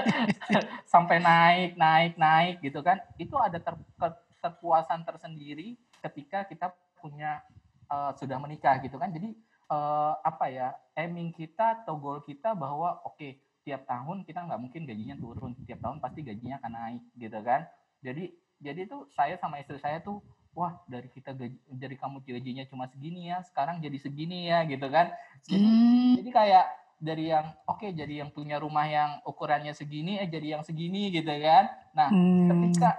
Sampai 0.92 1.18
naik 1.18 1.74
naik 1.74 2.14
naik 2.14 2.54
gitu 2.62 2.78
kan. 2.80 3.02
Itu 3.18 3.34
ada 3.36 3.58
ter- 3.58 3.84
ke- 3.98 4.22
kepuasan 4.40 5.02
tersendiri 5.02 5.74
ketika 6.00 6.46
kita 6.46 6.70
punya 7.02 7.42
eh, 7.90 8.12
sudah 8.14 8.38
menikah 8.38 8.78
gitu 8.78 8.94
kan. 8.96 9.10
Jadi 9.10 9.34
eh, 9.68 10.14
apa 10.22 10.46
ya 10.46 10.70
aiming 10.94 11.34
kita 11.34 11.82
atau 11.82 11.98
goal 11.98 12.22
kita 12.22 12.54
bahwa 12.54 13.02
oke 13.02 13.42
tiap 13.66 13.84
tahun 13.84 14.24
kita 14.24 14.46
nggak 14.46 14.60
mungkin 14.62 14.86
gajinya 14.86 15.18
turun. 15.18 15.58
Tiap 15.66 15.82
tahun 15.82 15.98
pasti 15.98 16.22
gajinya 16.22 16.62
akan 16.62 16.72
naik 16.72 17.02
gitu 17.18 17.38
kan. 17.42 17.66
Jadi 18.00 18.30
jadi 18.62 18.86
tuh 18.86 19.10
saya 19.18 19.34
sama 19.34 19.58
istri 19.58 19.82
saya 19.82 19.98
tuh 19.98 20.22
wah 20.52 20.82
dari 20.90 21.06
kita 21.10 21.30
gaji, 21.32 21.58
dari 21.70 21.94
kamu 21.94 22.22
gajinya 22.26 22.64
cuma 22.66 22.90
segini 22.90 23.30
ya 23.30 23.42
sekarang 23.46 23.78
jadi 23.78 23.98
segini 24.02 24.50
ya 24.50 24.66
gitu 24.66 24.86
kan 24.90 25.14
jadi 25.46 25.62
Hmm. 25.62 26.12
jadi 26.18 26.30
kayak 26.30 26.66
dari 27.00 27.24
yang 27.32 27.46
oke 27.64 27.86
jadi 27.96 28.14
yang 28.26 28.30
punya 28.34 28.60
rumah 28.60 28.84
yang 28.84 29.10
ukurannya 29.24 29.72
segini 29.72 30.20
eh 30.20 30.28
jadi 30.28 30.58
yang 30.58 30.62
segini 30.66 31.08
gitu 31.14 31.30
kan 31.30 31.70
nah 31.94 32.10
Hmm. 32.10 32.50
ketika 32.50 32.98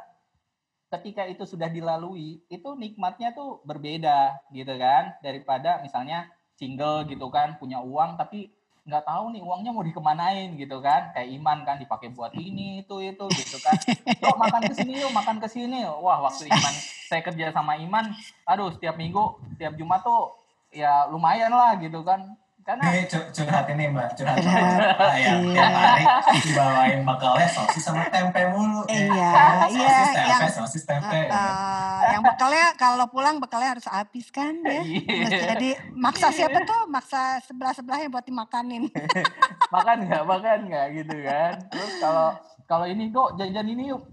ketika 0.91 1.23
itu 1.27 1.43
sudah 1.47 1.71
dilalui 1.71 2.43
itu 2.51 2.69
nikmatnya 2.75 3.31
tuh 3.31 3.63
berbeda 3.63 4.43
gitu 4.51 4.75
kan 4.75 5.15
daripada 5.23 5.79
misalnya 5.79 6.27
single 6.59 7.07
gitu 7.07 7.31
kan 7.31 7.55
punya 7.59 7.79
uang 7.79 8.19
tapi 8.19 8.51
nggak 8.81 9.03
tahu 9.05 9.33
nih 9.33 9.41
uangnya 9.45 9.71
mau 9.73 9.85
dikemanain? 9.85 10.57
Gitu 10.57 10.77
kan. 10.81 11.13
Kayak 11.13 11.29
iman 11.41 11.57
kan 11.67 11.75
dipakai 11.77 12.09
buat 12.13 12.33
ini 12.37 12.85
itu 12.85 12.95
itu 13.01 13.25
gitu 13.37 13.57
kan. 13.61 13.77
Yuk 14.21 14.37
makan 14.37 14.61
ke 14.69 14.73
sini 14.77 14.93
yuk 15.01 15.13
makan 15.13 15.37
ke 15.37 15.47
sini. 15.47 15.85
Wah 15.85 16.21
waktu 16.23 16.49
iman 16.49 16.75
saya 17.11 17.27
kerja 17.27 17.51
sama 17.51 17.75
iman 17.75 18.15
aduh 18.47 18.71
setiap 18.71 18.95
minggu 18.95 19.35
setiap 19.59 19.75
jumat 19.75 19.99
tuh 19.99 20.31
ya 20.71 21.11
lumayan 21.11 21.51
lah 21.51 21.75
gitu 21.75 22.07
kan 22.07 22.23
karena 22.71 22.83
Ini 22.87 23.01
cu- 23.05 23.29
curhat 23.33 23.65
ini 23.67 23.83
mbak, 23.85 24.09
curhat. 24.15 24.37
Curhat, 24.37 24.79
Ah, 24.95 25.11
ya, 25.13 25.31
iya. 25.33 25.51
tiap 25.51 25.71
hari 25.73 26.03
dibawain 26.39 26.99
bekalnya 27.03 27.47
sosis 27.49 27.83
sama 27.83 28.07
tempe 28.07 28.41
mulu. 28.47 28.87
ya. 28.87 28.95
Iya, 29.11 29.31
sosis 29.59 29.75
iya, 29.75 29.97
tempe, 30.07 30.29
yang- 30.31 30.55
sosis 30.55 30.83
tempe. 30.85 31.19
Eh, 31.21 31.27
eh, 31.27 31.99
yang 32.09 32.23
bekalnya 32.23 32.65
kalau 32.75 33.05
pulang 33.05 33.37
bekalnya 33.37 33.75
harus 33.75 33.83
habis 33.85 34.27
kan 34.29 34.55
ya. 34.61 34.79
Iya. 34.81 35.51
Jadi 35.51 35.69
maksa 35.91 36.31
siapa 36.31 36.63
tuh? 36.63 36.87
Maksa 36.87 37.21
sebelah 37.41 37.71
sebelahnya 37.71 38.07
buat 38.07 38.23
dimakanin. 38.23 38.87
makan 39.73 40.03
nggak 40.03 40.23
makan 40.25 40.59
nggak 40.65 40.85
gitu 40.93 41.15
kan 41.21 41.55
terus 41.65 41.91
kalau 41.97 42.35
kalau 42.65 42.83
ini 42.83 43.07
kok 43.07 43.35
jajan 43.35 43.63
ini 43.65 43.87
yuk 43.87 44.03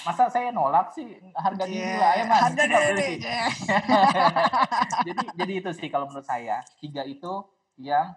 masa 0.00 0.24
saya 0.26 0.48
nolak 0.48 0.88
sih 0.90 1.04
harga 1.34 1.60
diri 1.62 1.76
Iya, 1.82 1.96
lah 1.98 2.12
ya 2.14 2.24
mas 2.24 2.40
harga 2.42 2.64
diri. 2.64 3.10
iya. 3.18 3.44
jadi 5.06 5.24
jadi 5.34 5.52
itu 5.54 5.70
sih 5.74 5.88
kalau 5.88 6.08
menurut 6.08 6.24
saya 6.24 6.64
tiga 6.78 7.02
itu 7.02 7.32
yang 7.78 8.14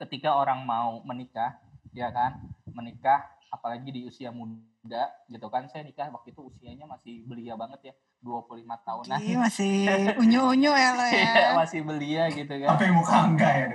ketika 0.00 0.34
orang 0.34 0.66
mau 0.66 1.00
menikah 1.06 1.58
ya 1.94 2.10
kan 2.10 2.42
menikah 2.66 3.22
apalagi 3.54 3.94
di 3.94 4.00
usia 4.10 4.34
muda 4.34 5.14
gitu 5.30 5.46
kan 5.46 5.70
saya 5.70 5.86
nikah 5.86 6.10
waktu 6.10 6.34
itu 6.34 6.42
usianya 6.42 6.90
masih 6.90 7.22
belia 7.22 7.54
banget 7.54 7.92
ya 7.92 7.94
25 8.24 8.64
tahunan 8.88 9.18
Ih, 9.20 9.36
masih 9.36 9.74
unyu-unyu 10.16 10.72
ya 10.72 10.90
lo 10.96 11.04
Iya, 11.12 11.22
ya. 11.22 11.48
masih 11.54 11.80
belia 11.86 12.24
gitu 12.32 12.50
kan 12.50 12.68
Tapi 12.74 12.86
muka 12.90 13.16
enggak 13.28 13.52
ya. 13.52 13.66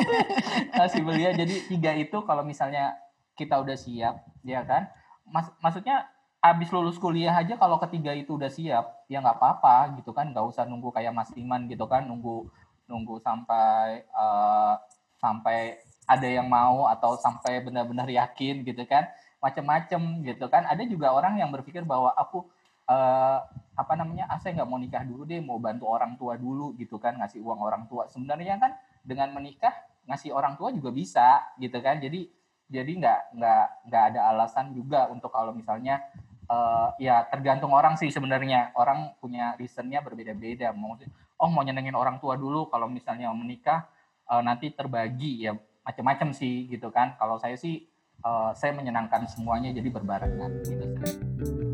Masih 0.80 1.00
belia 1.02 1.30
jadi 1.34 1.54
tiga 1.66 1.90
itu 1.98 2.16
kalau 2.22 2.46
misalnya 2.46 2.94
kita 3.34 3.58
udah 3.58 3.74
siap 3.74 4.22
ya 4.46 4.62
kan 4.62 4.86
Mas, 5.26 5.50
maksudnya 5.58 6.06
habis 6.38 6.68
lulus 6.70 7.00
kuliah 7.00 7.32
aja 7.34 7.56
kalau 7.56 7.80
ketiga 7.82 8.12
itu 8.14 8.36
udah 8.36 8.52
siap 8.52 9.04
ya 9.10 9.18
nggak 9.18 9.40
apa-apa 9.40 9.96
gitu 9.98 10.12
kan 10.14 10.30
nggak 10.30 10.44
usah 10.44 10.68
nunggu 10.68 10.92
kayak 10.94 11.10
Mas 11.16 11.32
Iman 11.34 11.66
gitu 11.66 11.88
kan 11.88 12.04
nunggu 12.06 12.46
nunggu 12.88 13.20
sampai 13.20 14.04
eh, 14.04 14.74
sampai 15.20 15.80
ada 16.04 16.28
yang 16.28 16.48
mau 16.48 16.84
atau 16.88 17.16
sampai 17.16 17.64
benar-benar 17.64 18.08
yakin 18.08 18.64
gitu 18.64 18.84
kan. 18.84 19.08
Macem-macem 19.40 20.24
gitu 20.24 20.46
kan. 20.48 20.64
Ada 20.68 20.84
juga 20.88 21.12
orang 21.12 21.40
yang 21.40 21.48
berpikir 21.52 21.84
bahwa 21.84 22.12
aku 22.16 22.44
eh, 22.88 23.38
apa 23.74 23.92
namanya 23.98 24.30
ah 24.30 24.38
saya 24.38 24.62
nggak 24.62 24.68
mau 24.70 24.78
nikah 24.78 25.02
dulu 25.02 25.26
deh 25.26 25.42
mau 25.42 25.58
bantu 25.58 25.90
orang 25.90 26.14
tua 26.14 26.38
dulu 26.38 26.76
gitu 26.78 27.00
kan 27.00 27.16
ngasih 27.20 27.40
uang 27.40 27.60
orang 27.60 27.84
tua. 27.88 28.08
Sebenarnya 28.12 28.60
kan 28.60 28.76
dengan 29.04 29.32
menikah 29.32 29.72
ngasih 30.04 30.36
orang 30.36 30.56
tua 30.60 30.72
juga 30.72 30.92
bisa 30.92 31.40
gitu 31.60 31.80
kan. 31.80 32.00
Jadi 32.00 32.28
jadi 32.68 32.92
nggak 33.00 33.20
nggak 33.36 33.66
nggak 33.88 34.04
ada 34.12 34.20
alasan 34.32 34.72
juga 34.72 35.08
untuk 35.12 35.32
kalau 35.32 35.52
misalnya 35.56 36.04
eh, 36.48 36.88
ya 37.00 37.24
tergantung 37.32 37.72
orang 37.72 37.96
sih 37.96 38.12
sebenarnya. 38.12 38.76
Orang 38.76 39.16
punya 39.20 39.56
reasonnya 39.56 40.04
berbeda-beda. 40.04 40.72
Mau 40.76 40.96
oh 41.44 41.50
mau 41.52 41.60
nyenengin 41.60 41.92
orang 41.92 42.16
tua 42.16 42.40
dulu 42.40 42.72
kalau 42.72 42.88
misalnya 42.88 43.28
mau 43.28 43.36
menikah 43.36 43.84
eh, 44.32 44.40
nanti 44.40 44.72
terbagi 44.72 45.44
ya 45.44 45.52
macam-macam 45.84 46.32
sih 46.32 46.64
gitu 46.72 46.88
kan. 46.88 47.20
Kalau 47.20 47.36
saya 47.36 47.60
sih 47.60 47.84
eh, 48.24 48.50
saya 48.56 48.72
menyenangkan 48.72 49.28
semuanya 49.28 49.68
jadi 49.76 49.92
berbarengan 49.92 50.50
gitu 50.64 51.73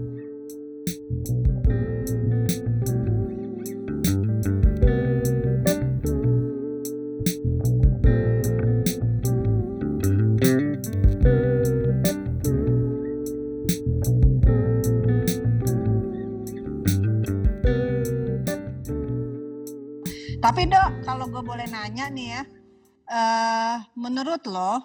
gue 21.40 21.48
boleh 21.56 21.72
nanya 21.72 22.12
nih 22.12 22.36
ya, 22.36 22.42
eh 23.08 23.76
menurut 23.96 24.44
lo 24.44 24.84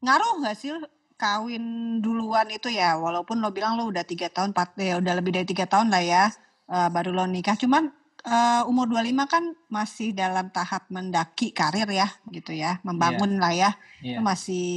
ngaruh 0.00 0.40
nggak 0.40 0.56
sih 0.56 0.72
kawin 1.20 2.00
duluan 2.00 2.48
itu 2.48 2.72
ya? 2.72 2.96
Walaupun 2.96 3.36
lo 3.44 3.52
bilang 3.52 3.76
lo 3.76 3.84
udah 3.84 4.00
tiga 4.08 4.32
tahun, 4.32 4.56
empat 4.56 4.80
ya 4.80 4.96
udah 4.96 5.12
lebih 5.20 5.36
dari 5.36 5.44
tiga 5.44 5.68
tahun 5.68 5.92
lah 5.92 6.00
ya, 6.00 6.24
eh, 6.72 6.88
baru 6.88 7.12
lo 7.12 7.28
nikah. 7.28 7.52
Cuman 7.52 7.92
eh, 8.24 8.62
umur 8.64 8.88
25 8.88 9.28
kan 9.28 9.44
masih 9.68 10.16
dalam 10.16 10.48
tahap 10.48 10.88
mendaki 10.88 11.52
karir 11.52 11.84
ya, 11.92 12.08
gitu 12.32 12.56
ya, 12.56 12.80
membangun 12.80 13.36
lah 13.36 13.52
ya. 13.52 13.76
Iya. 14.00 14.16
Itu 14.16 14.20
masih 14.24 14.68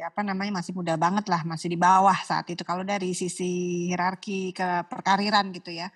apa 0.00 0.24
namanya 0.24 0.64
masih 0.64 0.72
muda 0.72 0.96
banget 0.96 1.28
lah, 1.28 1.44
masih 1.44 1.68
di 1.68 1.76
bawah 1.76 2.16
saat 2.24 2.48
itu 2.48 2.64
kalau 2.64 2.88
dari 2.88 3.12
sisi 3.12 3.84
hierarki 3.92 4.56
ke 4.56 4.88
perkariran 4.88 5.52
gitu 5.52 5.76
ya. 5.76 5.92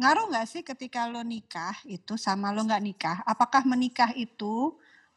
Ngaruh 0.00 0.24
nggak 0.30 0.48
sih 0.52 0.62
ketika 0.70 1.00
lo 1.12 1.22
nikah 1.24 1.76
itu 1.96 2.14
sama 2.26 2.46
lo 2.54 2.60
nggak 2.68 2.84
nikah? 2.88 3.16
Apakah 3.32 3.62
menikah 3.72 4.10
itu 4.12 4.54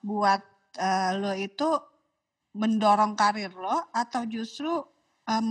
buat 0.09 0.41
eh, 0.79 1.11
lo 1.21 1.31
itu 1.47 1.67
mendorong 2.61 3.13
karir 3.21 3.51
lo 3.63 3.77
atau 4.01 4.21
justru 4.35 4.71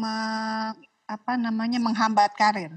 me- 0.00 0.74
apa 1.14 1.32
namanya 1.44 1.78
menghambat 1.86 2.32
karir? 2.40 2.72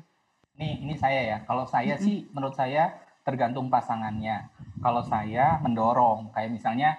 Nih, 0.60 0.74
ini 0.84 0.96
saya 1.03 1.22
ya. 1.31 1.38
Kalau 1.48 1.65
saya 1.74 1.96
Mm-mm. 1.96 2.05
sih, 2.05 2.15
menurut 2.36 2.55
saya 2.62 2.84
tergantung 3.27 3.67
pasangannya. 3.74 4.38
Kalau 4.84 5.01
saya 5.05 5.46
mendorong, 5.63 6.20
kayak 6.34 6.51
misalnya 6.58 6.89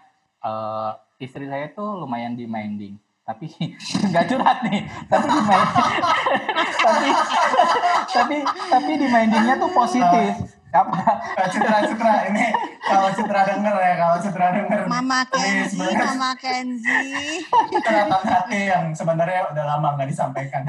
eh, 0.42 0.90
istri 1.24 1.46
saya 1.52 1.66
tuh 1.78 1.88
lumayan 2.00 2.34
demanding, 2.40 2.94
tapi 3.22 3.46
nggak 4.10 4.24
curhat 4.26 4.58
nih. 4.66 4.80
Tapi 5.06 5.26
demanding, 5.28 5.88
tapi 6.76 7.08
tapi 8.10 8.36
tapi 8.68 8.92
demandingnya 8.98 9.54
tuh 9.56 9.70
positif. 9.70 10.32
Apa? 10.72 10.96
Citra, 11.52 11.84
Citra, 11.84 12.32
ini 12.32 12.48
kalau 12.80 13.12
Citra 13.12 13.44
denger 13.44 13.76
ya, 13.76 13.94
kalau 13.94 14.16
Citra 14.16 14.46
denger. 14.56 14.80
Mama 14.88 15.20
Ini 15.20 15.28
Kenzi, 15.68 15.84
Mama 15.84 16.32
Kenzi. 16.32 17.04
curhatan 17.76 18.24
hati 18.24 18.60
yang 18.72 18.84
sebenarnya 18.96 19.52
udah 19.52 19.64
lama 19.68 20.00
nggak 20.00 20.08
disampaikan. 20.08 20.64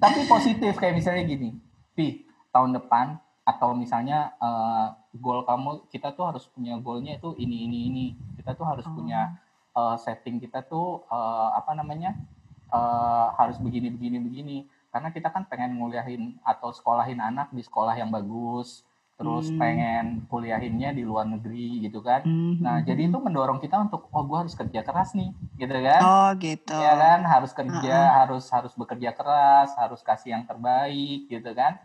tapi 0.00 0.24
positif 0.24 0.80
kayak 0.80 0.96
misalnya 0.96 1.28
gini, 1.28 1.60
Pi, 1.92 2.24
tahun 2.48 2.72
depan 2.72 3.20
atau 3.44 3.76
misalnya 3.76 4.32
eh, 4.40 4.86
goal 5.14 5.44
kamu 5.44 5.92
kita 5.92 6.16
tuh 6.16 6.32
harus 6.32 6.48
punya 6.48 6.80
goalnya 6.80 7.20
itu 7.20 7.36
ini 7.36 7.68
ini 7.68 7.78
ini 7.92 8.04
kita 8.34 8.56
tuh 8.56 8.64
harus 8.64 8.88
Oh. 8.88 8.96
punya 8.96 9.28
eh, 9.76 9.96
setting 10.00 10.40
kita 10.40 10.64
tuh 10.64 11.04
eh, 11.06 11.48
apa 11.54 11.72
namanya 11.72 12.16
eh, 12.68 13.26
harus 13.36 13.56
begini 13.58 13.88
begini 13.88 14.18
begini 14.18 14.58
karena 14.90 15.12
kita 15.12 15.28
kan 15.28 15.44
pengen 15.44 15.76
nguliahin 15.76 16.40
atau 16.40 16.72
sekolahin 16.72 17.20
anak 17.20 17.52
di 17.52 17.60
sekolah 17.60 17.92
yang 17.94 18.08
bagus 18.08 18.80
terus 19.16 19.48
Hmm. 19.48 19.56
pengen 19.56 20.06
kuliahinnya 20.28 20.92
di 20.92 21.00
luar 21.00 21.24
negeri 21.24 21.80
gitu 21.80 22.00
kan 22.00 22.20
nah 22.60 22.80
jadi 22.80 23.08
itu 23.08 23.16
mendorong 23.16 23.60
kita 23.60 23.80
untuk 23.80 24.12
oh 24.12 24.24
gue 24.24 24.38
harus 24.44 24.52
kerja 24.52 24.80
keras 24.80 25.16
nih 25.16 25.32
gitu 25.56 25.72
kan 25.72 26.02
Oh 26.04 26.28
gitu. 26.36 26.76
ya 26.76 26.92
kan 26.92 27.24
harus 27.24 27.52
kerja 27.52 27.80
Uh-uh. 27.96 28.16
harus 28.20 28.44
harus 28.52 28.72
bekerja 28.76 29.12
keras 29.12 29.72
harus 29.72 30.04
kasih 30.04 30.36
yang 30.36 30.44
terbaik 30.44 31.32
gitu 31.32 31.48
kan 31.52 31.80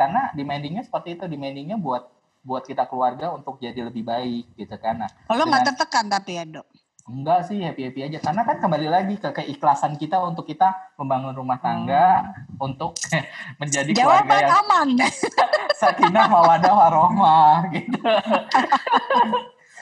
karena 0.00 0.32
demandingnya 0.32 0.80
seperti 0.80 1.16
itu 1.16 1.28
demandingnya 1.28 1.76
buat 1.76 2.08
buat 2.40 2.64
kita 2.64 2.88
keluarga 2.88 3.32
untuk 3.32 3.56
jadi 3.56 3.84
lebih 3.84 4.00
baik 4.00 4.44
gitu 4.56 4.76
kan 4.76 5.04
nah 5.04 5.10
Oh, 5.28 5.36
lo 5.36 5.44
nggak 5.44 5.68
tertekan 5.68 6.08
tapi 6.08 6.36
ya 6.36 6.44
dok? 6.44 6.64
Enggak 7.04 7.44
sih 7.52 7.60
happy 7.60 7.92
happy 7.92 8.00
aja 8.00 8.16
karena 8.16 8.48
kan 8.48 8.56
kembali 8.64 8.88
lagi 8.88 9.14
ke 9.20 9.28
keikhlasan 9.28 10.00
kita 10.00 10.24
untuk 10.24 10.48
kita 10.48 10.72
membangun 10.96 11.36
rumah 11.36 11.60
tangga 11.60 12.32
untuk 12.56 12.96
menjadi 13.60 13.92
keluarga 13.92 14.24
Jawaban 14.24 14.40
yang 14.40 14.60
aman. 14.64 14.88
sakinah 15.84 16.26
mawadah 16.32 16.72
warohmah 16.72 17.68
gitu. 17.76 18.00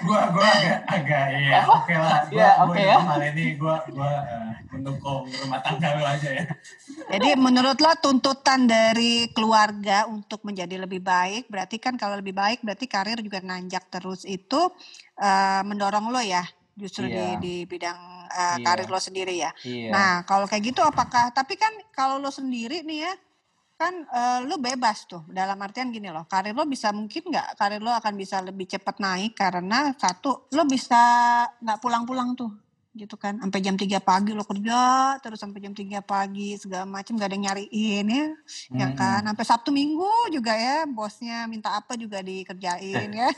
Gua 0.02 0.34
gua 0.34 0.42
agak 0.42 0.78
agak 0.90 1.24
iya 1.38 1.62
oke 1.62 1.94
lah. 1.94 2.26
Gua, 2.26 2.34
Iya, 2.34 2.50
gua 2.58 2.64
oke 2.66 2.80
dalam 2.82 2.90
ya. 2.90 2.98
Hal 3.06 3.22
ini 3.22 3.44
gua 3.54 3.76
gua 3.86 4.10
eh, 4.26 4.50
mendukung 4.74 5.22
rumah 5.30 5.60
tangga 5.62 5.88
lu 5.94 6.02
aja 6.02 6.30
ya. 6.42 6.44
Jadi 7.06 7.28
menurut 7.38 7.78
lo 7.78 7.92
tuntutan 8.02 8.66
dari 8.66 9.30
keluarga 9.30 10.10
untuk 10.10 10.42
menjadi 10.42 10.74
lebih 10.74 10.98
baik, 11.06 11.46
berarti 11.46 11.78
kan 11.78 11.94
kalau 11.94 12.18
lebih 12.18 12.34
baik 12.34 12.66
berarti 12.66 12.90
karir 12.90 13.22
juga 13.22 13.38
nanjak 13.46 13.86
terus 13.94 14.26
itu 14.26 14.74
eh, 15.22 15.62
mendorong 15.62 16.10
lo 16.10 16.18
ya, 16.18 16.42
justru 16.74 17.06
Iya. 17.06 17.36
di 17.38 17.44
di 17.44 17.54
bidang 17.64 17.98
eh, 18.32 18.56
Iya. 18.58 18.64
karir 18.64 18.88
lo 18.88 18.96
sendiri 18.96 19.34
ya. 19.36 19.50
Iya. 19.62 19.90
Nah 19.92 20.12
kalau 20.24 20.48
kayak 20.48 20.72
gitu 20.72 20.80
apakah? 20.80 21.30
Tapi 21.30 21.54
kan 21.56 21.72
kalau 21.92 22.16
lo 22.16 22.32
sendiri 22.32 22.80
nih 22.82 23.04
ya, 23.04 23.12
kan 23.76 23.92
eh, 24.08 24.40
lo 24.46 24.56
bebas 24.56 25.04
tuh. 25.04 25.22
Dalam 25.28 25.60
artian 25.60 25.92
gini 25.92 26.08
loh, 26.08 26.24
karir 26.24 26.56
lo 26.56 26.64
bisa 26.64 26.88
mungkin 26.90 27.28
nggak? 27.28 27.60
Karir 27.60 27.80
lo 27.82 27.92
akan 27.92 28.14
bisa 28.16 28.40
lebih 28.40 28.64
cepat 28.66 28.96
naik 28.98 29.36
karena 29.36 29.92
satu, 29.94 30.48
lo 30.48 30.62
bisa 30.64 31.00
nggak 31.60 31.78
pulang-pulang 31.78 32.32
tuh 32.32 32.50
gitu 32.92 33.16
kan. 33.16 33.40
Sampai 33.40 33.64
jam 33.64 33.74
3 33.74 33.98
pagi 33.98 34.36
lo 34.36 34.44
kerja 34.44 35.16
terus 35.24 35.40
sampai 35.40 35.64
jam 35.64 35.72
3 35.72 36.04
pagi 36.04 36.60
segala 36.60 36.84
macam 36.84 37.16
gak 37.16 37.28
ada 37.28 37.34
yang 37.36 37.44
nyariin 37.48 38.06
ya. 38.06 38.26
Ya 38.72 38.86
Mm-mm. 38.88 38.96
kan 38.96 39.20
sampai 39.24 39.44
Sabtu 39.48 39.70
Minggu 39.72 40.28
juga 40.28 40.52
ya 40.52 40.84
bosnya 40.84 41.48
minta 41.48 41.72
apa 41.72 41.96
juga 41.96 42.20
dikerjain 42.20 43.08
ya. 43.10 43.30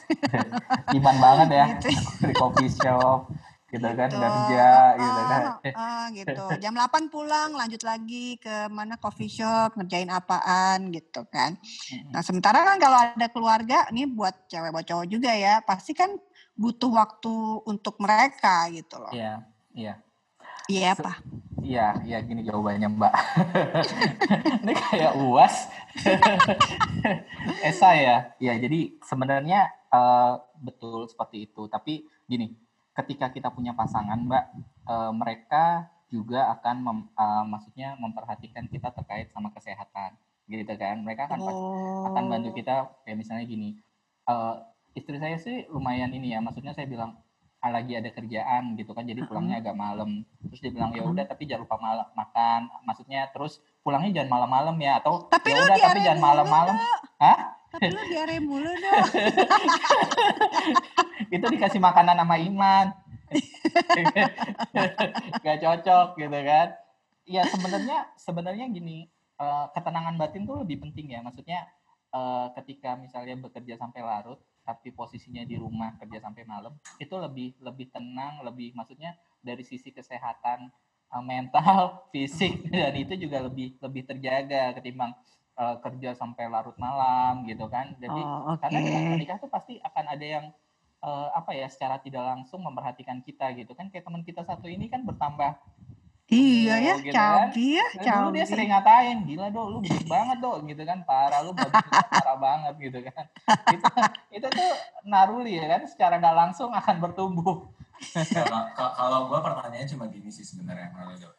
Iman 0.98 1.16
banget 1.22 1.48
ya 1.54 1.64
gitu. 1.78 1.88
di 2.28 2.34
coffee 2.34 2.70
shop 2.70 3.30
gitu 3.74 3.90
kan 3.90 4.06
Gitu. 4.06 4.22
kerja 4.22 4.70
gitu 4.94 5.20
kan. 5.26 5.42
Ah, 5.74 6.06
gitu. 6.14 6.46
Jam 6.62 6.78
8 6.78 7.10
pulang 7.10 7.58
lanjut 7.58 7.82
lagi 7.82 8.38
ke 8.38 8.70
mana 8.70 8.94
coffee 8.94 9.26
shop 9.26 9.74
ngerjain 9.74 10.06
apaan 10.14 10.94
gitu 10.94 11.26
kan. 11.26 11.58
Nah 12.14 12.22
sementara 12.22 12.62
kan 12.62 12.78
kalau 12.78 12.94
ada 12.94 13.26
keluarga 13.26 13.90
nih 13.90 14.06
buat 14.06 14.46
cewek 14.46 14.70
buat 14.70 14.86
cowok 14.86 15.06
juga 15.10 15.34
ya 15.34 15.58
pasti 15.66 15.90
kan 15.90 16.14
butuh 16.54 16.90
waktu 16.90 17.34
untuk 17.66 17.98
mereka 17.98 18.70
gitu 18.70 18.96
loh 18.96 19.10
Iya, 19.10 19.42
iya. 19.72 19.94
iya 20.66 20.94
apa 20.94 21.18
Iya, 21.64 21.96
iya 22.04 22.20
gini 22.20 22.44
jawabannya 22.44 22.92
Mbak. 22.92 23.14
Ini 24.68 24.72
kayak 24.76 25.16
uas. 25.16 25.64
Esai 27.64 28.04
ya. 28.04 28.36
Iya, 28.36 28.60
jadi 28.60 28.92
sebenarnya 29.00 29.60
eh, 29.88 30.32
betul 30.60 31.08
seperti 31.08 31.48
itu. 31.48 31.64
Tapi 31.66 32.04
gini, 32.26 32.52
ketika 32.92 33.32
kita 33.32 33.48
punya 33.48 33.72
pasangan 33.72 34.20
Mbak, 34.20 34.44
eh, 34.84 35.12
mereka 35.16 35.64
juga 36.12 36.52
akan 36.52 36.76
mem- 36.80 37.10
eh, 37.10 37.44
maksudnya 37.48 37.96
memperhatikan 37.96 38.68
kita 38.68 38.92
terkait 38.92 39.32
sama 39.32 39.48
kesehatan, 39.48 40.14
gitu 40.46 40.74
kan? 40.76 41.00
Mereka 41.00 41.26
akan 41.26 41.40
pas- 41.40 41.64
akan 42.12 42.24
bantu 42.28 42.48
Oh. 42.52 42.54
kita 42.54 42.74
kayak 43.02 43.18
misalnya 43.18 43.44
gini. 43.44 43.80
eh, 44.24 44.54
istri 44.94 45.18
saya 45.18 45.36
sih 45.42 45.66
lumayan 45.70 46.10
ini 46.14 46.34
ya, 46.34 46.40
maksudnya 46.40 46.72
saya 46.72 46.86
bilang 46.86 47.18
"Ah, 47.58 47.72
lagi 47.72 47.96
ada 47.96 48.12
kerjaan 48.12 48.76
gitu 48.76 48.92
kan, 48.92 49.08
jadi 49.08 49.24
pulangnya 49.24 49.58
agak 49.58 49.72
malam. 49.72 50.20
Terus 50.46 50.60
dia 50.60 50.72
bilang 50.72 50.92
ya 50.92 51.02
udah 51.02 51.24
tapi 51.24 51.48
jangan 51.48 51.64
lupa 51.64 51.80
malam 51.80 52.06
makan. 52.12 52.60
Maksudnya 52.84 53.32
terus 53.32 53.58
pulangnya 53.80 54.20
jangan 54.20 54.30
malam-malam 54.36 54.76
ya 54.78 55.00
atau 55.00 55.26
Tapi 55.32 55.48
ya 55.48 55.64
udah 55.64 55.78
tapi 55.80 56.00
jangan 56.04 56.22
malam-malam. 56.22 56.76
Hah? 57.20 57.38
tapi 57.74 57.90
lu 57.90 58.02
diare 58.06 58.38
mulu 58.38 58.70
dong 58.86 59.06
Itu 61.26 61.46
dikasih 61.50 61.82
makanan 61.82 62.22
sama 62.22 62.38
Iman. 62.38 62.94
Gak 65.44 65.58
cocok 65.58 66.08
gitu 66.22 66.38
kan. 66.46 66.68
Ya 67.26 67.42
sebenarnya 67.50 67.98
sebenarnya 68.14 68.70
gini, 68.70 69.10
eh, 69.40 69.66
ketenangan 69.74 70.14
batin 70.14 70.46
tuh 70.46 70.62
lebih 70.62 70.86
penting 70.86 71.18
ya. 71.18 71.20
Maksudnya 71.26 71.66
eh, 72.14 72.46
ketika 72.62 72.94
misalnya 72.94 73.34
bekerja 73.42 73.74
sampai 73.74 74.06
larut 74.06 74.38
tapi 74.64 74.90
posisinya 74.90 75.44
di 75.44 75.60
rumah 75.60 75.94
kerja 76.00 76.24
sampai 76.24 76.48
malam 76.48 76.72
itu 76.96 77.12
lebih 77.14 77.52
lebih 77.60 77.92
tenang 77.92 78.40
lebih 78.42 78.72
maksudnya 78.72 79.12
dari 79.44 79.60
sisi 79.60 79.92
kesehatan 79.92 80.72
eh, 81.12 81.24
mental 81.24 81.92
fisik 82.12 82.64
dan 82.72 82.96
itu 82.96 83.14
juga 83.20 83.44
lebih 83.44 83.76
lebih 83.78 84.02
terjaga 84.08 84.72
ketimbang 84.80 85.12
eh, 85.60 85.76
kerja 85.84 86.16
sampai 86.16 86.48
larut 86.48 86.74
malam 86.80 87.44
gitu 87.44 87.68
kan. 87.68 87.92
Jadi 88.00 88.20
oh, 88.24 88.56
oke. 88.56 88.64
karena 88.64 88.78
dengan 88.80 89.02
menikah 89.14 89.36
tuh 89.38 89.52
pasti 89.52 89.76
akan 89.84 90.04
ada 90.08 90.26
yang 90.26 90.46
eh, 91.04 91.28
apa 91.36 91.52
ya 91.52 91.68
secara 91.68 92.00
tidak 92.00 92.24
langsung 92.24 92.64
memperhatikan 92.64 93.20
kita 93.20 93.52
gitu 93.60 93.76
kan. 93.76 93.92
Kayak 93.92 94.08
teman 94.08 94.24
kita 94.24 94.42
satu 94.48 94.66
ini 94.66 94.88
kan 94.88 95.04
bertambah 95.04 95.60
iya 96.32 96.74
ya 96.80 96.94
gitu 97.04 97.12
kan. 97.12 97.52
cabi 97.52 97.76
ya 97.76 97.84
Nah, 97.84 98.04
dulu 98.16 98.28
dia 98.32 98.44
cabi 98.44 98.52
sering 98.52 98.68
ngatain, 98.72 99.18
gila 99.28 99.46
do, 99.52 99.62
lu 99.68 99.78
gendut 99.84 100.06
banget 100.08 100.38
do, 100.40 100.52
gitu 100.64 100.82
kan, 100.88 100.98
parah 101.04 101.40
lu 101.44 101.52
badannya 101.52 102.00
parah 102.08 102.36
banget 102.40 102.74
gitu 102.80 102.98
kan. 103.04 103.24
Itu, 103.68 103.84
itu 104.40 104.46
tuh 104.48 104.70
naruli 105.04 105.60
ya 105.60 105.66
kan, 105.68 105.84
secara 105.84 106.16
nggak 106.16 106.36
langsung 106.36 106.72
akan 106.72 106.96
bertumbuh. 107.00 107.68
Kalau 108.74 109.18
gua 109.28 109.38
pertanyaannya 109.44 109.88
cuma 109.92 110.08
gini 110.08 110.32
sih 110.32 110.42
sebenarnya 110.42 110.90
kalau 110.96 111.12
lu. 111.12 111.30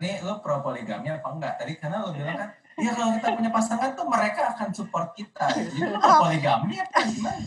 Nih 0.00 0.24
lu 0.24 0.40
pro 0.40 0.64
poligami 0.64 1.12
apa 1.12 1.28
enggak? 1.28 1.60
Tadi 1.60 1.72
karena 1.76 2.00
lu 2.00 2.16
bilang 2.16 2.38
kan, 2.40 2.50
ya 2.80 2.90
kalau 2.96 3.12
kita 3.20 3.28
punya 3.36 3.50
pasangan 3.52 3.92
tuh 3.92 4.06
mereka 4.08 4.56
akan 4.56 4.68
support 4.72 5.12
kita. 5.12 5.52
Jadi 5.52 5.76
lu 5.76 5.98
pro 6.00 6.24
poligami 6.24 6.80
apa 6.80 6.98
gimana? 7.04 7.44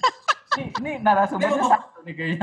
Ini, 0.54 0.66
ini 0.76 0.92
narasumbernya 1.00 1.64
satu 1.64 2.00
nih 2.02 2.14
kayaknya. 2.14 2.42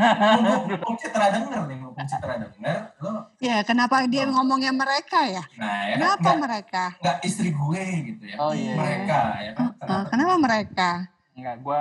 Mumpung 0.66 0.96
Citra 0.96 1.27
denger 1.31 1.61
nih, 1.64 1.77
mumpung 1.79 2.07
Citra 2.07 2.35
denger, 2.37 2.77
lu 2.99 3.11
ya 3.38 3.57
kenapa 3.62 4.03
dia 4.05 4.25
Oh. 4.25 4.33
ngomongnya 4.33 4.73
mereka 4.73 5.20
ya 5.25 5.44
nah 5.55 5.77
ya 5.85 5.94
kan 5.94 5.99
kenapa 5.99 6.18
enggak, 6.20 6.38
mereka 6.40 6.85
enggak 6.96 7.16
istri 7.23 7.49
gue 7.51 7.83
gitu 8.07 8.25
ya. 8.27 8.37
Oh, 8.37 8.53
iya. 8.53 8.75
Mereka 8.75 9.20
ya 9.38 9.51
kan. 9.53 9.66
Ah, 9.81 10.03
kenapa 10.07 10.35
mereka 10.37 10.90
Enggak, 11.33 11.55
gua, 11.61 11.81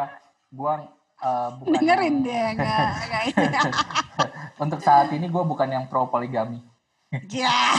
gua 0.50 0.72
eh, 1.18 1.50
bukan 1.58 1.72
dengerin 1.76 2.06
yang- 2.06 2.24
dia 2.24 2.44
enggak 2.54 2.90
enggak 3.02 3.24
ini. 3.26 3.48
Untuk 4.64 4.80
saat 4.80 5.08
ini 5.10 5.26
gue 5.26 5.44
bukan 5.46 5.68
yang 5.68 5.86
pro 5.86 6.06
poligami. 6.06 6.60
Ya. 7.10 7.74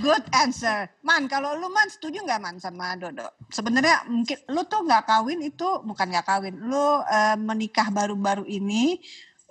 Good 0.00 0.24
answer. 0.32 0.88
Man, 1.04 1.28
kalau 1.28 1.60
lu 1.60 1.68
man 1.68 1.92
setuju 1.92 2.24
nggak 2.24 2.40
man 2.40 2.56
sama 2.56 2.96
Dodo? 2.96 3.28
Sebenarnya 3.52 4.08
mungkin 4.08 4.40
lu 4.48 4.64
tuh 4.64 4.80
nggak 4.80 5.04
kawin 5.04 5.44
itu 5.44 5.68
bukan 5.84 6.08
nggak 6.08 6.24
kawin. 6.24 6.56
Lu 6.56 7.04
eh, 7.04 7.36
menikah 7.36 7.92
baru-baru 7.92 8.48
ini 8.48 8.96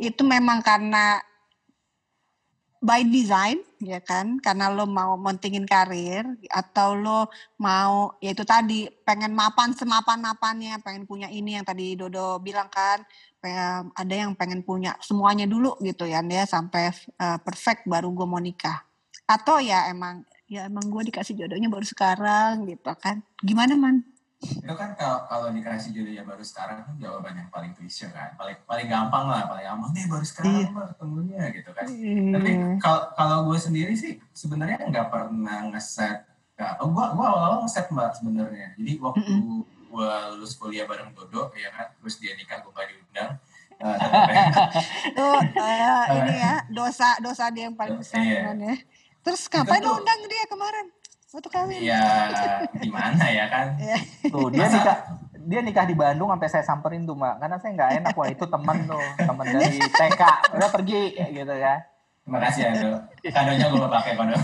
itu 0.02 0.26
memang 0.26 0.66
karena 0.66 1.22
by 2.82 3.06
design 3.06 3.62
ya 3.78 4.02
kan? 4.02 4.42
Karena 4.42 4.74
lo 4.74 4.90
mau 4.90 5.14
mentingin 5.16 5.70
karir 5.70 6.26
atau 6.50 6.98
lo 6.98 7.30
mau 7.62 8.18
ya 8.18 8.34
itu 8.34 8.42
tadi 8.42 8.90
pengen 9.06 9.38
mapan 9.38 9.72
semapan 9.78 10.18
mapannya 10.18 10.82
pengen 10.82 11.06
punya 11.06 11.30
ini 11.30 11.56
yang 11.56 11.66
tadi 11.66 11.94
Dodo 11.94 12.42
bilang 12.42 12.68
kan 12.74 13.06
pengen- 13.38 13.94
ada 13.94 14.14
yang 14.14 14.34
pengen 14.34 14.66
punya 14.66 14.98
semuanya 15.00 15.46
dulu 15.46 15.78
gitu 15.86 16.10
ya 16.10 16.26
ya 16.26 16.44
sampai 16.50 16.90
uh, 17.22 17.38
perfect 17.46 17.86
baru 17.86 18.10
gue 18.10 18.26
mau 18.26 18.42
nikah. 18.42 18.82
Atau 19.30 19.62
ya 19.62 19.88
emang 19.88 20.26
ya 20.50 20.68
emang 20.68 20.90
gue 20.90 21.08
dikasih 21.14 21.38
jodohnya 21.38 21.70
baru 21.70 21.86
sekarang 21.86 22.66
gitu 22.66 22.92
kan. 22.98 23.22
Gimana 23.40 23.78
man 23.78 24.11
Itu 24.42 24.74
kan 24.74 24.94
kalau 24.96 25.26
kalau 25.26 25.48
dikasih 25.50 25.92
jodoh 25.92 26.10
ya 26.12 26.24
baru 26.24 26.42
sekarang 26.42 26.82
kan 26.82 26.94
jawaban 26.98 27.34
yang 27.36 27.50
paling 27.50 27.72
klise 27.72 28.10
kan. 28.10 28.34
Paling 28.34 28.58
paling 28.66 28.88
gampang 28.88 29.26
lah, 29.26 29.46
paling 29.46 29.62
gampang 29.64 29.92
nih 29.92 30.06
baru 30.06 30.26
sekarang 30.26 30.52
mah 30.72 30.86
ketemunya 30.90 31.44
gitu 31.52 31.70
kan. 31.72 31.86
Tapi 32.32 32.50
kalau 32.78 33.02
kalau 33.14 33.38
gue 33.46 33.58
sendiri 33.58 33.94
sih 33.94 34.18
sebenarnya 34.32 34.82
nggak 34.84 35.08
pernah 35.08 35.70
ngeset. 35.70 36.26
Oh, 36.78 36.88
gue 36.88 37.06
gue 37.12 37.26
awal-awal 37.28 37.62
ngeset 37.62 37.90
mbak 37.90 38.14
sebenarnya. 38.14 38.74
Jadi 38.76 38.92
waktu 38.98 39.32
gue 39.88 40.12
lulus 40.32 40.54
kuliah 40.56 40.86
bareng 40.86 41.12
Dodo 41.12 41.54
ya 41.54 41.70
kan, 41.70 41.94
terus 41.96 42.18
dia 42.18 42.32
nikah 42.34 42.60
gue 42.60 42.72
gak 42.72 42.88
diundang. 42.88 43.32
Eh, 43.82 43.98
tapi- 43.98 44.38
itu 45.10 45.28
eh, 45.58 46.06
ini 46.16 46.34
ya 46.38 46.54
dosa 46.78 47.18
dosa 47.18 47.50
dia 47.50 47.66
yang 47.66 47.74
paling 47.74 47.98
besar 47.98 48.22
Iya. 48.22 48.46
man 48.48 48.62
ya 48.62 48.78
terus 49.26 49.50
tuh- 49.82 49.90
lo 49.90 49.98
undang 49.98 50.22
dia 50.24 50.46
kemarin 50.46 50.86
waktu 51.32 51.50
kawin 51.50 51.80
ya 51.80 52.04
gimana 52.76 53.26
ya 53.32 53.46
kan. 53.48 53.68
Tuh, 54.34 54.52
dia 54.52 54.68
nikah 54.68 54.98
dia 55.42 55.60
nikah 55.64 55.86
di 55.88 55.96
Bandung 55.96 56.30
sampai 56.30 56.50
saya 56.52 56.64
samperin 56.68 57.08
tuh 57.08 57.16
mbak. 57.16 57.40
Karena 57.40 57.58
saya 57.58 57.72
nggak 57.74 57.92
enak 58.04 58.14
wah 58.14 58.28
itu 58.28 58.46
temen 58.46 58.78
tuh 58.86 59.06
temen 59.16 59.46
dari 59.48 59.80
TK 59.80 60.22
udah 60.60 60.70
pergi 60.70 61.02
kayak 61.16 61.32
gitu 61.32 61.56
kan. 61.56 61.80
Terima 62.22 62.38
kasih 62.38 62.62
ya, 62.62 62.72
Do. 62.78 62.92
Kadonya 63.34 63.66
gue 63.74 63.90
pakai 63.90 64.14
kado. 64.14 64.36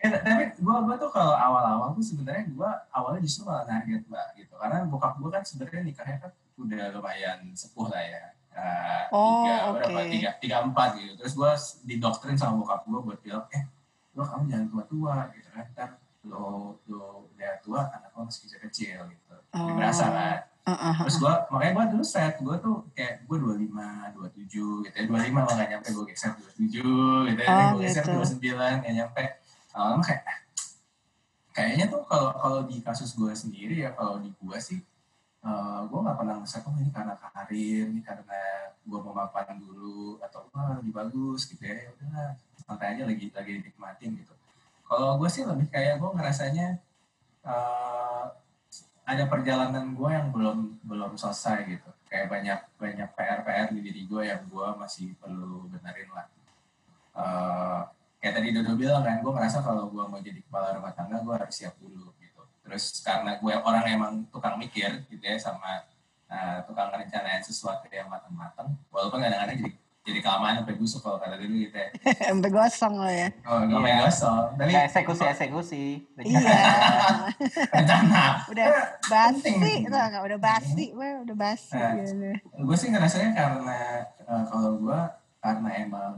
Eh, 0.00 0.08
tapi 0.08 0.44
gue 0.56 0.76
gua 0.86 0.96
tuh 0.96 1.10
kalau 1.12 1.36
awal-awal 1.36 1.92
tuh 1.92 2.00
sebenarnya 2.00 2.48
gue 2.48 2.70
awalnya 2.94 3.20
justru 3.20 3.44
malah 3.44 3.66
target 3.68 4.00
mbak 4.06 4.28
gitu. 4.38 4.54
Karena 4.56 4.86
bokap 4.88 5.18
gue 5.20 5.28
kan 5.28 5.42
sebenarnya 5.44 5.82
nikahnya 5.84 6.16
kan 6.22 6.32
udah 6.56 6.82
lumayan 6.96 7.38
sepuh 7.52 7.88
lah 7.88 8.00
ya 8.00 8.22
Eh, 8.50 9.02
Oh, 9.10 9.42
tiga 9.42 9.54
oke. 9.66 9.74
berapa 9.80 10.00
tiga 10.06 10.28
tiga 10.38 10.56
empat 10.62 10.88
gitu 10.94 11.12
terus 11.16 11.32
gue 11.32 11.50
didoktrin 11.84 12.34
sama 12.34 12.58
bokap 12.58 12.82
gue 12.84 13.00
buat 13.00 13.18
bilang 13.20 13.46
eh 13.50 13.62
lo 14.12 14.22
kamu 14.22 14.42
jangan 14.46 14.66
tua-tua 14.68 15.14
gitu 15.32 15.48
kan 15.50 15.64
ntar 15.70 15.90
lo 16.24 16.74
lo 16.86 17.02
udah 17.28 17.52
tua 17.58 17.80
anak 17.88 18.10
lo 18.10 18.26
masih 18.26 18.46
kecil 18.46 18.58
kecil 18.60 18.98
gitu 19.08 19.34
Oh. 19.50 19.74
berasa 19.74 20.06
kan 20.06 20.38
Heeh, 20.60 20.94
Terus 21.02 21.16
gue, 21.18 21.34
makanya 21.50 21.72
gue 21.72 21.84
dulu 21.96 22.04
set, 22.04 22.34
gue 22.38 22.56
tuh 22.60 22.76
kayak 22.92 23.24
gue 23.24 23.36
25, 23.40 24.12
27 24.12 24.84
gitu 24.84 24.94
ya. 24.94 25.02
25 25.08 25.32
malah 25.32 25.54
gak 25.56 25.68
nyampe, 25.72 25.88
gue 25.88 26.04
geser 26.06 26.30
27 26.36 26.68
gitu 26.68 27.40
ya. 27.40 27.48
Oh, 27.48 27.68
gue 27.74 27.82
geser 27.82 28.04
gitu. 28.04 28.44
29, 28.44 28.84
gak 28.84 28.92
nyampe. 28.92 29.22
Lama-lama 29.72 30.02
kayak, 30.04 30.22
kayaknya 31.50 31.86
tuh 31.88 32.02
kalau 32.04 32.30
kalau 32.36 32.60
di 32.64 32.78
kasus 32.78 33.10
gue 33.12 33.32
sendiri 33.32 33.82
ya, 33.82 33.90
kalau 33.92 34.20
di 34.20 34.30
gue 34.30 34.58
sih, 34.60 34.78
uh, 35.44 35.80
gue 35.86 35.98
gak 36.00 36.18
pernah 36.18 36.34
ngeset, 36.40 36.62
oh 36.64 36.74
ini 36.76 36.90
karena 36.92 37.14
karir, 37.16 37.84
ini 37.92 38.00
karena 38.00 38.40
gue 38.82 38.98
mau 39.00 39.14
mapan 39.14 39.58
dulu, 39.60 40.18
atau 40.24 40.48
wah 40.52 40.78
lebih 40.80 40.92
bagus 40.94 41.48
gitu 41.48 41.62
ya. 41.62 41.86
Ya 41.86 41.90
udah, 41.96 42.28
santai 42.60 42.96
aja 42.96 43.02
lagi 43.08 43.26
lagi 43.32 43.50
dinikmatin 43.60 44.10
gitu. 44.20 44.34
Kalau 44.86 45.16
gue 45.20 45.28
sih 45.30 45.42
lebih 45.46 45.66
kayak 45.70 46.02
gue 46.02 46.10
ngerasanya, 46.14 46.68
uh, 47.46 48.24
ada 49.06 49.24
perjalanan 49.26 49.96
gue 49.96 50.10
yang 50.10 50.30
belum 50.30 50.58
belum 50.86 51.18
selesai 51.18 51.66
gitu 51.66 51.90
kayak 52.06 52.30
banyak 52.30 52.58
banyak 52.78 53.10
PR 53.18 53.42
PR 53.42 53.66
di 53.74 53.82
diri 53.82 54.06
gue 54.06 54.22
yang 54.22 54.46
gue 54.46 54.66
masih 54.78 55.18
perlu 55.18 55.66
benerin 55.66 56.06
lah 56.14 56.30
Eh, 57.10 57.80
kayak 58.22 58.34
tadi 58.38 58.48
Dodo 58.54 58.72
bilang 58.78 59.02
kan 59.02 59.18
gue 59.18 59.32
ngerasa 59.32 59.58
kalau 59.64 59.90
gue 59.90 60.04
mau 60.06 60.20
jadi 60.22 60.40
kepala 60.44 60.76
rumah 60.78 60.92
tangga 60.94 61.18
gue 61.24 61.34
harus 61.34 61.56
siap 61.56 61.74
dulu 61.80 62.12
terus 62.60 63.00
karena 63.00 63.36
gue 63.36 63.54
orang 63.56 63.84
emang 63.86 64.12
tukang 64.28 64.56
mikir 64.56 65.04
gitu 65.06 65.20
ya 65.20 65.36
sama 65.36 65.82
eh, 66.26 66.58
tukang 66.64 66.88
rencanain 66.88 67.40
sesuatu 67.40 67.88
yang 67.88 68.06
matang-matang 68.06 68.70
walaupun 68.88 69.18
kadang-kadang 69.18 69.58
jadi 69.58 69.72
jadi 70.00 70.24
kelamaan 70.24 70.56
sampai 70.56 70.74
busuk 70.74 71.00
kalau 71.00 71.18
kata 71.18 71.36
dulu 71.36 71.60
gitu 71.60 71.76
ya 71.76 71.88
Sampai 72.32 72.48
gosong 72.48 72.94
lo 72.96 73.06
ya. 73.06 73.28
oh 73.44 73.60
gue 73.60 73.70
Iya. 73.70 73.80
main 73.80 73.98
gosong 74.00 74.44
tapi 74.54 74.70
Kayak 74.70 74.86
eksekusi 74.88 75.22
eksekusi. 75.24 75.84
Iya. 76.18 76.56
rencana 77.76 78.24
udah 78.48 78.66
basi, 79.06 79.52
tau 79.84 80.06
gak? 80.08 80.22
Udah 80.24 80.38
basi, 80.40 80.84
weh, 80.96 81.14
udah 81.20 81.36
basi. 81.36 81.76
Nah. 81.76 81.92
gitu. 82.00 82.32
gue 82.40 82.76
sih 82.76 82.88
ngerasanya 82.88 83.30
karena 83.32 83.78
eh, 84.20 84.44
kalau 84.48 84.78
gue 84.78 84.98
karena 85.38 85.68
emang 85.78 86.12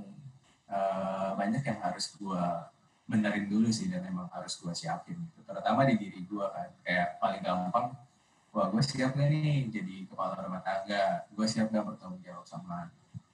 eh, 0.69 1.29
banyak 1.35 1.63
yang 1.63 1.79
harus 1.83 2.15
gue 2.15 2.43
benerin 3.07 3.51
dulu 3.51 3.69
sih 3.69 3.91
dan 3.91 4.07
emang 4.07 4.31
harus 4.31 4.57
gue 4.57 4.73
siapin 4.73 5.19
gitu. 5.19 5.41
terutama 5.45 5.85
di 5.85 5.99
diri 5.99 6.23
gue 6.23 6.47
kan 6.49 6.71
kayak 6.87 7.19
paling 7.19 7.43
gampang 7.43 7.93
wah 8.55 8.67
gue 8.71 8.83
siap 8.85 9.13
gak 9.17 9.29
nih 9.29 9.69
jadi 9.69 10.07
kepala 10.07 10.39
rumah 10.41 10.63
tangga 10.63 11.27
gue 11.29 11.47
siap 11.47 11.69
gak 11.69 11.85
bertanggung 11.85 12.23
jawab 12.23 12.47
sama 12.47 12.89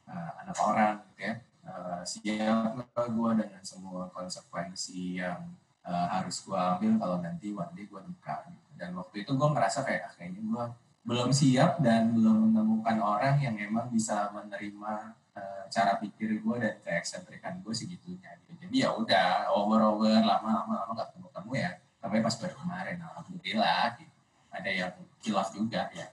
eh, 0.08 0.30
anak 0.42 0.56
orang 0.58 1.04
gitu 1.12 1.20
ya 1.22 1.34
Eh, 1.68 2.02
siap 2.08 2.72
gak 2.80 3.06
gue 3.12 3.30
dengan 3.44 3.60
semua 3.60 4.08
konsekuensi 4.08 5.20
yang 5.20 5.52
eh, 5.84 6.06
harus 6.08 6.40
gue 6.40 6.56
ambil 6.56 6.96
kalau 6.96 7.16
nanti 7.20 7.52
one 7.52 7.72
day 7.76 7.84
gue 7.84 8.00
nikah 8.08 8.40
gitu. 8.48 8.68
dan 8.80 8.96
waktu 8.96 9.28
itu 9.28 9.32
gue 9.36 9.48
ngerasa 9.52 9.84
kayak 9.84 10.02
ah, 10.08 10.12
kayaknya 10.16 10.42
gue 10.48 10.64
belum 11.04 11.28
siap 11.32 11.80
dan 11.84 12.12
belum 12.16 12.52
menemukan 12.52 12.98
orang 13.00 13.36
yang 13.40 13.56
emang 13.60 13.92
bisa 13.92 14.32
menerima 14.32 15.12
eh, 15.38 15.64
cara 15.70 16.02
pikir 16.02 16.42
gue 16.42 16.56
dan 16.58 16.74
keeksentrikan 16.82 17.62
gue 17.62 17.74
segitunya 17.74 18.34
gitu. 18.42 18.52
jadi 18.66 18.76
ya 18.82 18.88
udah 18.98 19.54
over 19.54 19.80
over 19.86 20.18
lama 20.18 20.66
gak 20.98 21.14
ketemu 21.14 21.26
ketemu 21.30 21.52
ya 21.54 21.70
sampai 22.02 22.18
pas 22.18 22.34
baru 22.34 22.56
kemarin 22.58 22.96
alhamdulillah 22.98 23.84
gitu. 24.02 24.18
ada 24.50 24.70
yang 24.70 24.92
kilaf 25.22 25.48
juga 25.54 25.86
ya 25.94 26.06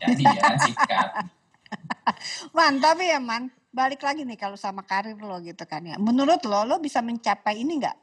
jadi 0.00 0.22
ya 0.24 0.40
kan 0.40 0.58
sikat 0.64 1.10
Man, 2.56 2.80
tapi 2.82 3.08
ya 3.08 3.18
Man, 3.22 3.48
balik 3.72 4.04
lagi 4.04 4.24
nih 4.28 4.36
kalau 4.36 4.58
sama 4.58 4.84
karir 4.84 5.16
lo 5.16 5.40
gitu 5.40 5.64
kan 5.64 5.82
ya. 5.84 5.96
Menurut 5.96 6.44
lo, 6.44 6.64
lo 6.68 6.76
bisa 6.82 7.00
mencapai 7.00 7.62
ini 7.64 7.80
nggak? 7.80 7.98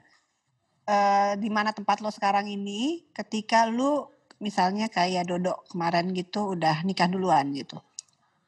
Eh, 0.90 1.34
di 1.38 1.50
mana 1.54 1.70
tempat 1.70 2.02
lo 2.02 2.10
sekarang 2.10 2.50
ini 2.50 3.06
ketika 3.14 3.70
lo 3.70 4.26
misalnya 4.42 4.88
kayak 4.90 5.28
Dodo 5.30 5.68
kemarin 5.70 6.10
gitu 6.16 6.58
udah 6.58 6.82
nikah 6.82 7.06
duluan 7.06 7.54
gitu. 7.54 7.78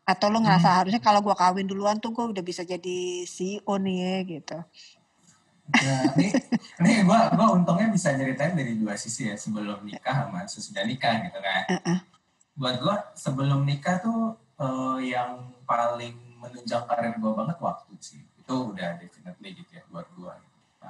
Atau 0.08 0.34
lo 0.34 0.42
ngerasa 0.42 0.82
harusnya 0.82 1.02
kalau 1.02 1.22
gua 1.22 1.38
kawin 1.38 1.70
duluan 1.70 2.02
tuh 2.02 2.12
gua 2.12 2.30
udah 2.30 2.44
bisa 2.44 2.66
jadi 2.66 3.24
CEO 3.26 3.74
nih 3.78 4.42
gitu. 4.42 4.58
Nah, 5.72 6.04
ini 6.20 6.28
ini 6.84 6.92
gue 7.08 7.20
gua 7.38 7.48
untungnya 7.56 7.88
bisa 7.88 8.12
nyeritain 8.12 8.58
dari 8.58 8.76
dua 8.76 9.00
sisi 9.00 9.32
ya 9.32 9.40
sebelum 9.40 9.88
nikah 9.88 10.28
sama 10.28 10.44
sesudah 10.44 10.84
nikah 10.84 11.22
gitu 11.24 11.40
kan. 11.40 11.64
Heeh. 11.80 12.00
Buat 12.58 12.76
gue 12.84 12.96
sebelum 13.16 13.64
nikah 13.64 14.04
tuh 14.04 14.36
eh, 14.60 15.16
yang 15.16 15.56
paling 15.64 16.18
menunjang 16.42 16.84
karir 16.90 17.16
gue 17.16 17.32
banget 17.32 17.58
waktu 17.62 17.94
sih. 18.04 18.22
Itu 18.42 18.76
udah 18.76 19.00
definitely 19.00 19.64
gitu 19.64 19.72
ya 19.80 19.84
buat 19.88 20.10
gue. 20.12 20.34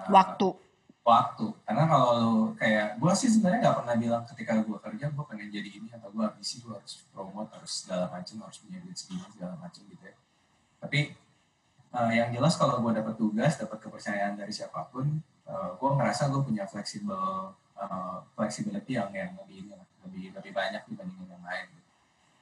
Waktu. 0.10 0.71
Waktu. 1.02 1.48
Karena 1.66 1.84
kalau 1.90 2.54
kayak 2.54 3.02
gue 3.02 3.14
sih 3.18 3.30
sebenarnya 3.34 3.60
nggak 3.66 3.78
pernah 3.82 3.96
bilang 3.98 4.24
ketika 4.30 4.54
gue 4.62 4.78
kerja 4.78 5.06
gue 5.10 5.26
pengen 5.26 5.50
jadi 5.50 5.70
ini 5.82 5.90
atau 5.98 6.14
gue 6.14 6.22
ambisi 6.22 6.62
gue 6.62 6.74
harus 6.74 7.02
promote 7.10 7.50
harus 7.58 7.74
segala 7.82 8.06
macam 8.14 8.46
harus 8.46 8.58
punya 8.62 8.78
duit 8.86 8.98
segini 8.98 9.26
segala 9.34 9.58
macam 9.58 9.82
gitu 9.82 10.04
ya. 10.06 10.16
Tapi 10.78 11.00
eh, 11.98 12.12
yang 12.14 12.30
jelas 12.30 12.54
kalau 12.54 12.86
gue 12.86 12.92
dapat 12.94 13.18
tugas 13.18 13.58
dapat 13.58 13.78
kepercayaan 13.82 14.38
dari 14.38 14.54
siapa 14.54 14.88
pun 14.94 15.22
gue 15.52 15.92
ngerasa 16.00 16.32
gue 16.32 16.42
punya 16.48 16.64
fleksibel 16.70 17.52
eh, 17.76 18.18
flexibility 18.38 18.96
yang 18.96 19.12
yang 19.12 19.34
lebih 19.42 19.68
ini 19.68 19.74
lebih 20.06 20.26
lebih 20.38 20.52
banyak 20.54 20.84
dibandingin 20.90 21.30
yang 21.30 21.44
lain 21.46 21.68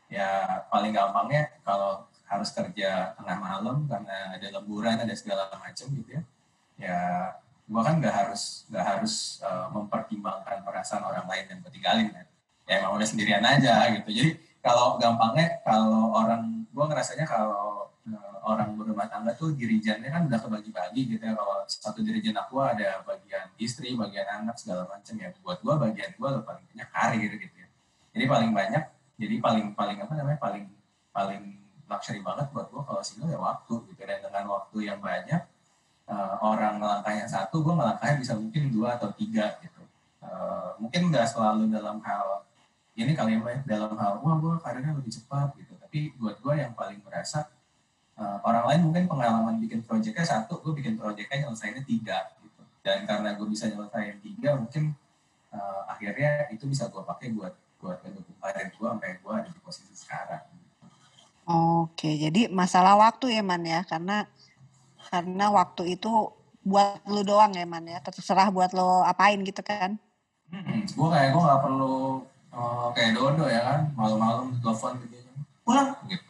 ya 0.09 0.29
paling 0.73 0.89
gampangnya 0.89 1.53
kalau 1.61 2.09
harus 2.25 2.49
kerja 2.53 3.13
tengah 3.13 3.37
malam 3.37 3.85
karena 3.85 4.33
ada 4.33 4.47
lemburan 4.57 4.97
ada 4.97 5.13
segala 5.13 5.49
macam 5.53 5.85
gitu 5.93 6.09
ya 6.17 6.21
ya 6.79 6.99
gue 7.69 7.81
kan 7.85 7.95
nggak 8.01 8.15
harus 8.25 8.65
nggak 8.73 8.85
harus 8.85 9.37
eh, 9.45 9.67
mempertimbangkan 9.69 10.65
perasaan 10.65 11.05
orang 11.05 11.25
lain 11.29 11.45
yang 11.53 11.61
ketinggalin 11.69 12.07
kan. 12.09 12.25
Ya 12.65 12.73
emang 12.81 12.97
udah 12.97 13.07
sendirian 13.07 13.45
aja 13.45 13.93
gitu. 13.93 14.09
Jadi 14.09 14.29
kalau 14.65 14.97
gampangnya 14.97 15.61
kalau 15.61 16.09
orang 16.17 16.65
gue 16.65 16.85
ngerasanya 16.89 17.29
kalau 17.29 17.93
eh, 18.09 18.37
orang 18.41 18.73
berumah 18.73 19.05
tangga 19.05 19.37
tuh 19.37 19.53
dirijennya 19.53 20.09
kan 20.09 20.25
udah 20.25 20.39
kebagi-bagi 20.41 21.01
gitu 21.13 21.21
ya. 21.21 21.37
Kalau 21.37 21.61
satu 21.69 22.01
dirijen 22.01 22.33
aku 22.33 22.57
ada 22.57 23.05
bagian 23.05 23.53
istri 23.61 23.93
bagian 23.93 24.25
anak 24.41 24.57
segala 24.57 24.89
macam 24.89 25.13
ya. 25.13 25.29
Buat 25.45 25.61
gue 25.61 25.73
bagian 25.77 26.09
gue 26.17 26.29
paling 26.41 26.65
banyak 26.73 26.89
karir 26.89 27.31
gitu 27.37 27.55
ya. 27.55 27.67
Jadi 28.17 28.25
paling 28.25 28.49
banyak 28.49 28.83
jadi 29.21 29.35
paling 29.37 29.77
paling 29.77 29.97
apa 30.01 30.13
namanya 30.17 30.39
paling 30.41 30.65
paling 31.13 31.43
luxury 31.85 32.21
banget 32.25 32.49
buat 32.49 32.65
gue 32.73 32.81
kalau 32.81 33.01
single 33.05 33.29
ya 33.29 33.37
waktu 33.37 33.77
gitu. 33.93 34.01
Dan 34.01 34.25
dengan 34.25 34.45
waktu 34.57 34.77
yang 34.89 34.97
banyak 34.97 35.58
eh, 36.09 36.35
orang 36.41 36.81
melangkahnya 36.81 37.25
satu 37.29 37.61
gue 37.61 37.73
melangkahnya 37.73 38.17
bisa 38.19 38.33
mungkin 38.35 38.73
dua 38.73 38.97
atau 38.97 39.13
tiga 39.13 39.55
gitu. 39.61 39.81
Eh, 40.25 40.69
mungkin 40.81 41.13
nggak 41.13 41.27
selalu 41.29 41.69
dalam 41.69 42.01
hal 42.01 42.43
ini 42.99 43.15
kali 43.15 43.37
ya 43.37 43.39
Mbak, 43.39 43.63
dalam 43.63 43.95
hal 43.95 44.19
wah 44.19 44.35
gue 44.35 44.53
karirnya 44.59 44.91
lebih 44.97 45.13
cepat 45.13 45.55
gitu. 45.55 45.73
Tapi 45.79 45.99
buat 46.19 46.35
gue 46.43 46.53
yang 46.57 46.73
paling 46.73 46.99
merasa 47.05 47.47
eh, 48.19 48.37
orang 48.43 48.65
lain 48.73 48.81
mungkin 48.89 49.03
pengalaman 49.07 49.55
bikin 49.61 49.85
proyeknya 49.85 50.25
satu 50.25 50.59
gue 50.65 50.73
bikin 50.75 50.99
proyeknya 50.99 51.47
nyelesainnya 51.47 51.85
tiga 51.87 52.35
gitu. 52.43 52.61
Dan 52.83 53.05
karena 53.07 53.37
gue 53.37 53.47
bisa 53.47 53.69
nyelesain 53.69 54.17
tiga 54.19 54.57
mungkin 54.59 54.91
eh, 55.53 55.81
akhirnya 55.87 56.51
itu 56.51 56.65
bisa 56.67 56.89
gue 56.91 57.01
pakai 57.05 57.31
buat 57.31 57.53
buat 57.79 58.03
mendukung 58.03 58.35
karir 58.43 58.67
gue 58.75 58.87
sampai 58.91 59.15
gue 59.23 59.33
ada 59.33 59.49
di 59.49 59.61
posisi 59.63 59.95
sekarang. 59.95 60.43
Oke, 61.49 62.13
jadi 62.13 62.45
masalah 62.45 62.93
waktu 62.93 63.33
ya 63.33 63.41
Man 63.41 63.65
ya, 63.65 63.81
karena 63.81 64.29
karena 65.09 65.49
waktu 65.49 65.97
itu 65.97 66.29
buat 66.61 67.01
lu 67.09 67.25
doang 67.25 67.57
ya 67.57 67.65
Man 67.65 67.89
ya, 67.89 67.97
terserah 67.99 68.53
buat 68.53 68.71
lo 68.77 69.01
apain 69.01 69.41
gitu 69.41 69.65
kan. 69.65 69.97
Hmm, 70.53 70.85
gue 70.85 71.07
kayak 71.09 71.29
gue 71.33 71.41
nggak 71.41 71.61
perlu 71.65 72.21
eh, 72.53 72.87
kayak 72.93 73.11
Dodo 73.17 73.45
ya 73.49 73.61
kan. 73.65 73.79
Malam-malam 73.97 74.53
telepon 74.61 75.01
gitu 75.01 75.19
pulang 75.69 75.89
gitu. 76.09 76.25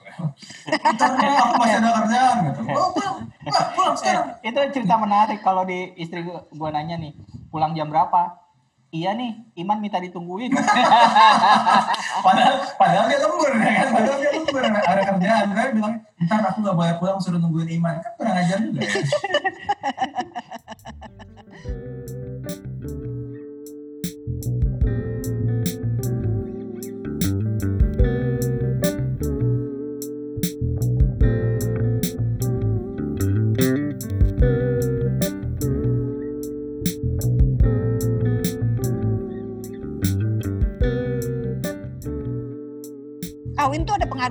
Bentar 0.83 1.15
ya, 1.15 1.39
aku 1.39 1.53
masih 1.63 1.75
ada 1.79 1.89
kerjaan 2.03 2.35
gitu. 2.51 2.59
Oh 2.75 2.91
pulang. 2.91 3.15
Pulang, 3.39 3.67
pulang 3.71 3.95
sekarang. 3.95 4.27
Eh, 4.43 4.51
itu 4.51 4.59
cerita 4.75 4.95
menarik 4.99 5.39
kalau 5.39 5.63
di 5.63 5.95
istri 5.95 6.27
gua 6.27 6.69
nanya 6.75 6.99
nih, 6.99 7.15
pulang 7.47 7.71
jam 7.71 7.87
berapa? 7.87 8.35
Iya 8.89 9.13
nih, 9.13 9.37
Iman 9.53 9.85
minta 9.85 10.01
ditungguin. 10.01 10.49
padahal 12.25 12.57
padahal 12.73 13.05
dia 13.05 13.21
lembur 13.21 13.53
ya 13.53 13.69
kan? 13.69 13.87
Padahal 13.93 14.17
dia 14.17 14.31
lembur. 14.33 14.65
Ada 14.65 15.01
kerjaan 15.13 15.47
gue 15.53 15.65
bilang 15.77 15.93
ntar 16.25 16.41
aku 16.49 16.65
nggak 16.65 16.73
boleh 16.73 16.97
pulang 16.97 17.21
suruh 17.21 17.37
nungguin 17.37 17.69
Iman. 17.77 18.01
Kan 18.01 18.11
kurang 18.17 18.41
ajar 18.41 18.57
juga. 18.65 18.81
ya 18.81 18.89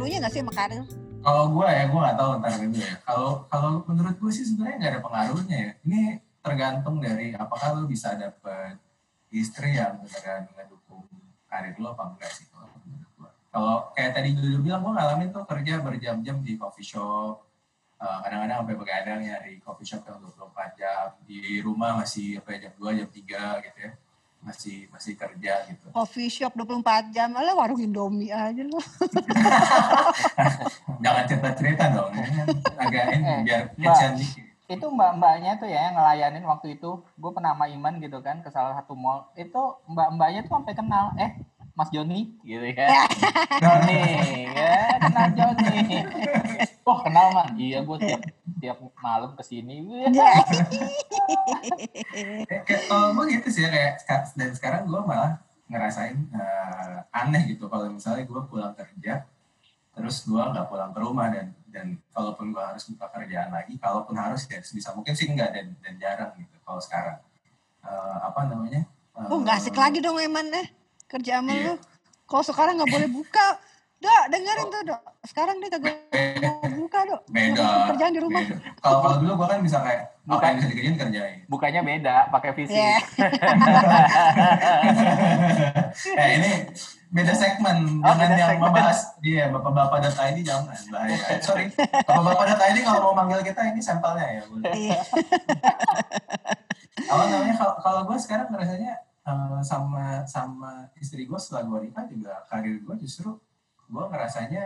pengaruhnya 0.08 0.24
gak 0.24 0.32
sih 0.32 0.40
sama 0.40 0.52
kalau 1.18 1.44
gue 1.50 1.66
ya 1.66 1.84
gue 1.90 1.98
nggak 1.98 2.16
tahu 2.16 2.30
ntar 2.40 2.52
gitu 2.62 2.78
ya. 2.78 2.94
Kalau 3.02 3.30
kalau 3.50 3.82
menurut 3.90 4.16
gue 4.22 4.32
sih 4.32 4.46
sebenarnya 4.48 4.76
nggak 4.78 4.92
ada 4.94 5.02
pengaruhnya 5.02 5.56
ya. 5.58 5.70
Ini 5.84 6.02
tergantung 6.40 6.96
dari 7.02 7.34
apakah 7.34 7.74
lo 7.74 7.90
bisa 7.90 8.14
dapet 8.14 8.78
istri 9.34 9.76
yang 9.76 9.98
beneran 9.98 10.46
ngedukung 10.54 11.04
karir 11.50 11.74
lo 11.82 11.92
apa 11.92 12.14
enggak 12.14 12.32
sih 12.32 12.46
kalau 13.52 13.90
kayak 13.92 14.14
tadi 14.14 14.38
dulu 14.38 14.62
bilang 14.62 14.80
gue 14.86 14.92
ngalamin 14.94 15.28
tuh 15.34 15.42
kerja 15.42 15.82
berjam-jam 15.82 16.36
di 16.40 16.54
coffee 16.54 16.86
shop. 16.86 17.44
Uh, 17.98 18.22
kadang-kadang 18.22 18.62
sampai 18.62 18.76
begadang 18.78 19.20
ya 19.26 19.36
di 19.42 19.58
coffee 19.58 19.88
shop 19.90 20.06
yang 20.06 20.22
24 20.22 20.78
jam. 20.78 21.06
Di 21.26 21.58
rumah 21.60 21.98
masih 21.98 22.38
ya, 22.38 22.56
jam 22.70 22.72
2 22.78 22.98
jam 23.02 23.08
3 23.10 23.66
gitu 23.66 23.78
ya 23.82 23.92
masih 24.48 24.88
masih 24.88 25.12
kerja 25.12 25.52
gitu. 25.66 25.86
Coffee 25.90 26.26
shop 26.26 26.52
24 26.54 26.80
jam, 27.08 27.28
malah 27.28 27.52
warung 27.52 27.76
Indomie 27.76 28.28
aja 28.28 28.62
loh. 28.62 28.80
Jangan 30.98 31.24
cerita-cerita 31.24 31.84
dong, 31.90 32.10
ya. 32.12 32.24
agak 32.76 33.04
ini 33.12 33.26
Eh, 33.28 33.40
biar 33.76 34.10
dikit. 34.14 34.44
itu 34.68 34.86
mbak-mbaknya 34.86 35.56
tuh 35.56 35.64
ya 35.64 35.80
yang 35.82 35.96
ngelayanin 35.96 36.44
waktu 36.44 36.74
itu 36.74 36.90
gue 37.14 37.30
pernah 37.30 37.52
sama 37.52 37.64
Iman 37.66 37.96
gitu 37.98 38.20
kan 38.20 38.40
ke 38.40 38.48
salah 38.48 38.72
satu 38.74 38.92
mall 38.92 39.32
itu 39.32 39.56
mbak-mbaknya 39.86 40.44
tuh 40.44 40.52
sampai 40.54 40.72
kenal 40.72 41.16
eh 41.16 41.40
Mas 41.72 41.88
Joni 41.88 42.36
gitu 42.42 42.68
kan 42.74 43.08
Joni 43.62 44.04
ya 44.46 44.76
kenal 44.98 45.26
Joni 45.32 46.04
oh 46.88 46.98
kenal 46.98 47.28
man 47.30 47.52
iya 47.54 47.78
gue 47.80 47.96
tiap 47.98 48.22
tiap 48.58 48.76
malam 48.98 49.30
ke 49.32 49.42
sini 49.42 49.84
Ya. 50.08 50.32
Eh, 52.48 52.60
kayak 52.64 52.82
kalau 52.88 53.12
gue 53.14 53.24
gitu 53.30 53.48
sih 53.50 53.62
ya, 53.62 53.70
kayak 53.70 54.00
dan 54.32 54.50
sekarang 54.50 54.82
gue 54.84 55.00
malah 55.00 55.36
ngerasain 55.68 56.16
eh, 56.16 56.98
aneh 57.12 57.42
gitu 57.46 57.68
kalau 57.68 57.86
misalnya 57.88 58.24
gue 58.24 58.40
pulang 58.42 58.72
kerja 58.72 59.28
terus 59.92 60.24
gue 60.24 60.38
nggak 60.38 60.66
pulang 60.66 60.90
ke 60.90 60.98
rumah 60.98 61.28
dan 61.28 61.52
dan 61.68 61.86
kalaupun 62.08 62.50
gue 62.50 62.62
harus 62.62 62.88
buka 62.88 63.06
kerjaan 63.10 63.50
lagi 63.50 63.76
kalaupun 63.76 64.16
harus 64.16 64.46
ya 64.46 64.58
bisa 64.58 64.94
mungkin 64.94 65.12
sih 65.12 65.28
enggak 65.28 65.52
dan 65.52 65.66
dan 65.78 65.94
jarang 65.98 66.32
gitu 66.36 66.56
kalau 66.62 66.80
sekarang 66.80 67.18
Eh, 67.78 68.16
apa 68.20 68.42
namanya 68.44 68.82
Eh, 69.14 69.26
Oh 69.28 69.38
nggak 69.38 69.58
asik 69.58 69.74
lagi 69.74 69.98
dong 69.98 70.18
Eman 70.18 70.50
eh 70.52 70.66
kerja 71.06 71.40
sama 71.40 71.50
Iya. 71.50 71.62
lu. 71.64 71.74
Kalau 72.22 72.44
sekarang 72.44 72.76
nggak 72.76 72.90
boleh 72.90 73.08
buka, 73.08 73.46
dok 73.98 74.22
dengerin 74.28 74.66
tuh 74.68 74.80
dok. 74.84 75.00
Sekarang 75.22 75.54
dia 75.58 75.68
kagak 75.68 75.94
mau 76.40 76.60
buka 76.78 76.98
dok. 77.04 77.20
beda 77.28 77.64
kerjaan 77.88 78.10
di 78.10 78.20
rumah. 78.20 78.42
kalau 78.78 78.96
kalau 79.00 79.14
dulu 79.18 79.32
gue 79.36 79.46
kan 79.48 79.58
bisa 79.60 79.78
kayak 79.80 80.02
apa 80.04 80.28
Bukan. 80.28 80.44
yang 80.44 80.56
bisa 80.56 80.68
dikerjain 80.68 80.96
kerjain 80.98 81.36
bukannya 81.46 81.80
beda 81.82 82.14
pakai 82.28 82.50
fisik 82.52 82.76
Ya. 82.76 82.98
eh 86.14 86.28
ini 86.36 86.50
beda 87.08 87.32
segmen 87.32 87.76
Oh, 87.98 88.06
jangan 88.06 88.18
beda 88.20 88.36
yang 88.36 88.50
segmen. 88.50 88.62
membahas 88.62 88.98
dia 89.18 89.42
bapak-bapak.id 89.48 90.36
jangan 90.42 90.76
bahaya 90.86 91.16
Eh, 91.26 91.38
sorry 91.40 91.64
bapak-bapak.id 92.04 92.76
kalau 92.82 93.00
mau 93.02 93.14
manggil 93.16 93.40
kita 93.42 93.60
ini 93.66 93.80
sampelnya 93.80 94.26
ya 94.30 94.40
Iya. 94.68 94.98
apa 97.08 97.22
namanya 97.26 97.54
kalau 97.56 97.74
kalau 97.80 98.00
gue 98.04 98.16
sekarang 98.18 98.46
ngerasanya 98.48 98.92
eh, 99.00 99.58
sama 99.62 100.22
sama 100.24 100.70
istri 100.94 101.24
gue 101.24 101.38
setelah 101.38 101.64
gue 101.64 101.78
nikah 101.88 102.04
juga 102.04 102.32
karir 102.46 102.78
gue 102.78 102.94
justru 103.00 103.32
gue 103.88 104.04
ngerasanya 104.12 104.64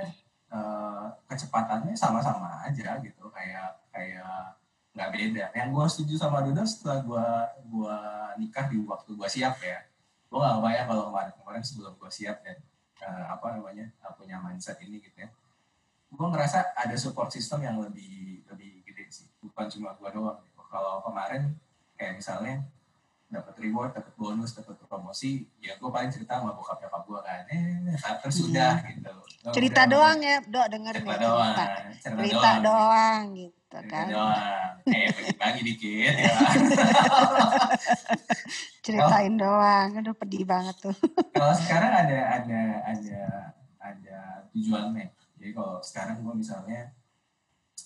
eh, 0.52 1.06
kecepatannya 1.30 1.94
sama-sama 1.94 2.66
aja 2.66 2.98
gitu. 3.00 3.30
Kayak 3.30 3.78
kayak 3.94 4.58
nggak 4.92 5.10
beda. 5.10 5.44
Yang 5.56 5.68
gue 5.72 5.86
setuju 5.88 6.14
sama 6.20 6.44
Dodo 6.44 6.62
setelah 6.68 6.98
gue 7.00 7.26
gua 7.72 7.96
nikah 8.36 8.68
di 8.68 8.76
waktu 8.84 9.10
gue 9.16 9.28
siap 9.28 9.56
ya. 9.64 9.80
Gue 10.28 10.38
nggak 10.40 10.54
kebayang 10.60 10.86
kalau 10.88 11.04
kemarin-kemarin 11.12 11.62
sebelum 11.64 11.92
gue 11.96 12.10
siap 12.12 12.36
dan 12.44 12.58
eh, 13.00 13.24
apa 13.28 13.46
namanya 13.56 13.88
eh, 13.88 14.12
punya 14.16 14.36
mindset 14.44 14.76
ini 14.84 15.00
gitu 15.00 15.16
ya. 15.16 15.28
Gue 16.12 16.26
ngerasa 16.28 16.76
ada 16.76 16.96
support 17.00 17.32
system 17.32 17.64
yang 17.64 17.80
lebih 17.80 18.44
lebih 18.52 18.84
gede 18.84 19.08
sih. 19.08 19.28
Bukan 19.40 19.66
cuma 19.72 19.96
gue 19.96 20.08
doang 20.12 20.38
gitu. 20.44 20.60
kalau 20.68 21.00
kemarin 21.04 21.56
kayak 21.96 22.20
misalnya 22.20 22.64
dapat 23.32 23.54
reward, 23.58 23.90
dapat 23.92 24.12
bonus, 24.12 24.52
dapat 24.52 24.76
promosi, 24.82 25.42
ya 25.58 25.74
gue 25.74 25.88
paling 25.88 26.06
cerita 26.06 26.36
sama 26.36 26.52
bokap 26.52 26.78
nyokap 26.78 27.02
gue 27.02 27.20
kan, 27.22 27.40
eh 27.48 28.14
terus 28.20 28.36
sudah 28.38 28.78
gitu. 28.84 29.10
Gua 29.42 29.50
Cerita 29.50 29.82
udah- 29.82 29.90
doang 29.90 30.18
ya, 30.20 30.36
dok 30.44 30.66
dengerin 30.68 31.02
cerita 31.02 31.10
ya 31.10 31.18
doang, 31.18 31.50
cerita. 31.50 31.64
cerita, 31.72 32.08
Cerita 32.12 32.50
doang, 32.52 32.62
doang 32.62 33.20
gitu 33.34 33.56
cerita 33.72 33.88
kan. 33.88 34.06
doang. 34.06 34.72
Eh 34.84 35.06
bagi-bagi 35.10 35.60
dikit 35.64 36.14
ya. 36.14 36.32
Ceritain 38.82 39.32
doang. 39.34 39.88
Aduh 39.96 40.12
pedih 40.12 40.44
banget 40.44 40.74
tuh. 40.78 40.94
kalau 41.34 41.54
sekarang 41.54 41.90
ada 41.90 42.18
ada 42.36 42.60
ada 42.84 43.20
ada 43.78 44.18
tujuannya. 44.52 45.08
Jadi 45.38 45.50
kalau 45.50 45.80
sekarang 45.80 46.20
gue 46.20 46.34
misalnya 46.36 46.92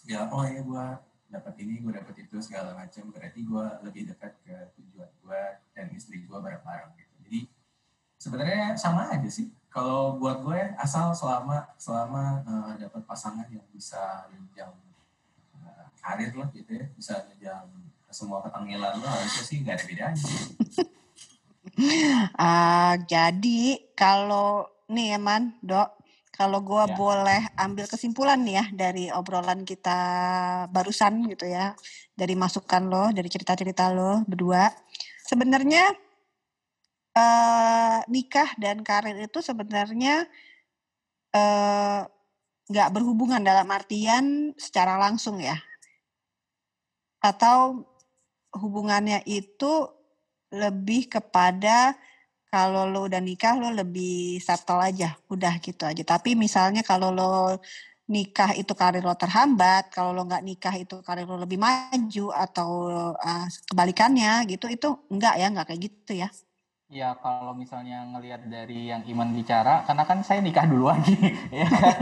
bilang 0.02 0.26
oh 0.28 0.42
ya 0.42 0.60
gue 0.60 0.84
dapat 1.26 1.54
ini, 1.62 1.82
gue 1.82 1.92
dapat 1.92 2.14
itu 2.22 2.36
segala 2.38 2.72
macam, 2.72 3.10
berarti 3.10 3.40
gue 3.42 3.66
lebih 3.82 4.02
dekat 4.14 4.32
ke 4.46 4.56
tujuan 4.78 5.10
gue 5.22 5.42
dan 5.74 5.86
istri 5.92 6.22
gue 6.22 6.38
bareng-bareng 6.38 6.94
gitu. 6.96 7.14
Jadi 7.26 7.40
sebenarnya 8.16 8.78
sama 8.78 9.10
aja 9.10 9.28
sih. 9.28 9.50
Kalau 9.68 10.16
buat 10.16 10.40
gue 10.40 10.72
asal 10.80 11.12
selama 11.12 11.68
selama 11.76 12.40
eh, 12.46 12.72
dapat 12.88 13.02
pasangan 13.04 13.44
yang 13.52 13.66
bisa 13.74 14.30
menjang 14.32 14.72
eh, 15.60 15.86
karir 16.00 16.32
lah 16.32 16.48
gitu 16.54 16.70
ya, 16.72 16.86
bisa 16.96 17.26
menjang 17.28 17.66
semua 18.08 18.40
ketangilan 18.40 18.96
lo 18.96 19.04
harusnya 19.04 19.44
sih 19.44 19.56
nggak 19.60 19.76
ada 19.76 19.84
bedanya. 19.84 20.24
Ah, 22.40 22.96
jadi 23.04 23.92
kalau 23.92 24.64
nih 24.88 25.20
Eman, 25.20 25.60
dok, 25.60 25.92
kalau 26.36 26.60
gua 26.60 26.84
Ya. 26.86 26.94
boleh 26.94 27.42
ambil 27.56 27.88
kesimpulan 27.88 28.38
nih 28.44 28.54
ya 28.60 28.64
dari 28.72 29.04
obrolan 29.10 29.64
kita 29.64 29.98
barusan 30.70 31.24
gitu 31.32 31.48
ya, 31.48 31.72
dari 32.12 32.36
masukan 32.36 32.82
lo, 32.86 33.04
dari 33.16 33.26
cerita-cerita 33.32 33.88
lo 33.96 34.22
berdua, 34.28 34.68
sebenarnya 35.24 35.96
eh, 37.16 37.98
nikah 38.12 38.52
dan 38.60 38.84
karir 38.84 39.16
itu 39.16 39.40
sebenarnya 39.40 40.28
eh, 41.32 42.00
nggak 42.66 42.90
berhubungan 42.92 43.40
dalam 43.40 43.68
artian 43.72 44.52
secara 44.60 45.00
langsung 45.00 45.40
ya, 45.40 45.56
atau 47.24 47.86
hubungannya 48.56 49.24
itu 49.26 49.88
lebih 50.52 51.08
kepada 51.10 51.96
kalau 52.50 52.86
lo 52.88 53.10
udah 53.10 53.20
nikah 53.20 53.58
lo 53.58 53.68
lebih 53.74 54.38
settle 54.38 54.80
aja, 54.80 55.18
udah 55.28 55.58
gitu 55.58 55.82
aja. 55.82 56.02
Tapi 56.06 56.38
misalnya 56.38 56.86
kalau 56.86 57.10
lo 57.10 57.58
nikah 58.06 58.54
itu 58.54 58.72
karir 58.72 59.02
lo 59.02 59.18
terhambat, 59.18 59.90
kalau 59.90 60.14
lo 60.14 60.22
nggak 60.24 60.44
nikah 60.46 60.74
itu 60.78 61.02
karir 61.02 61.26
lo 61.26 61.42
lebih 61.42 61.58
maju 61.58 62.26
atau 62.30 62.70
uh, 63.18 63.46
kebalikannya 63.70 64.46
gitu, 64.46 64.70
itu 64.70 64.88
enggak 65.10 65.34
ya, 65.42 65.46
enggak 65.50 65.66
kayak 65.74 65.82
gitu 65.90 66.12
ya. 66.14 66.28
Ya 66.86 67.18
kalau 67.18 67.50
misalnya 67.50 68.06
ngelihat 68.14 68.46
dari 68.46 68.94
yang 68.94 69.02
Iman 69.10 69.34
bicara, 69.34 69.82
karena 69.82 70.06
kan 70.06 70.22
saya 70.22 70.38
nikah 70.38 70.70
duluan 70.70 71.02
nih, 71.02 71.34
ya 71.66 71.66
kan? 71.66 71.98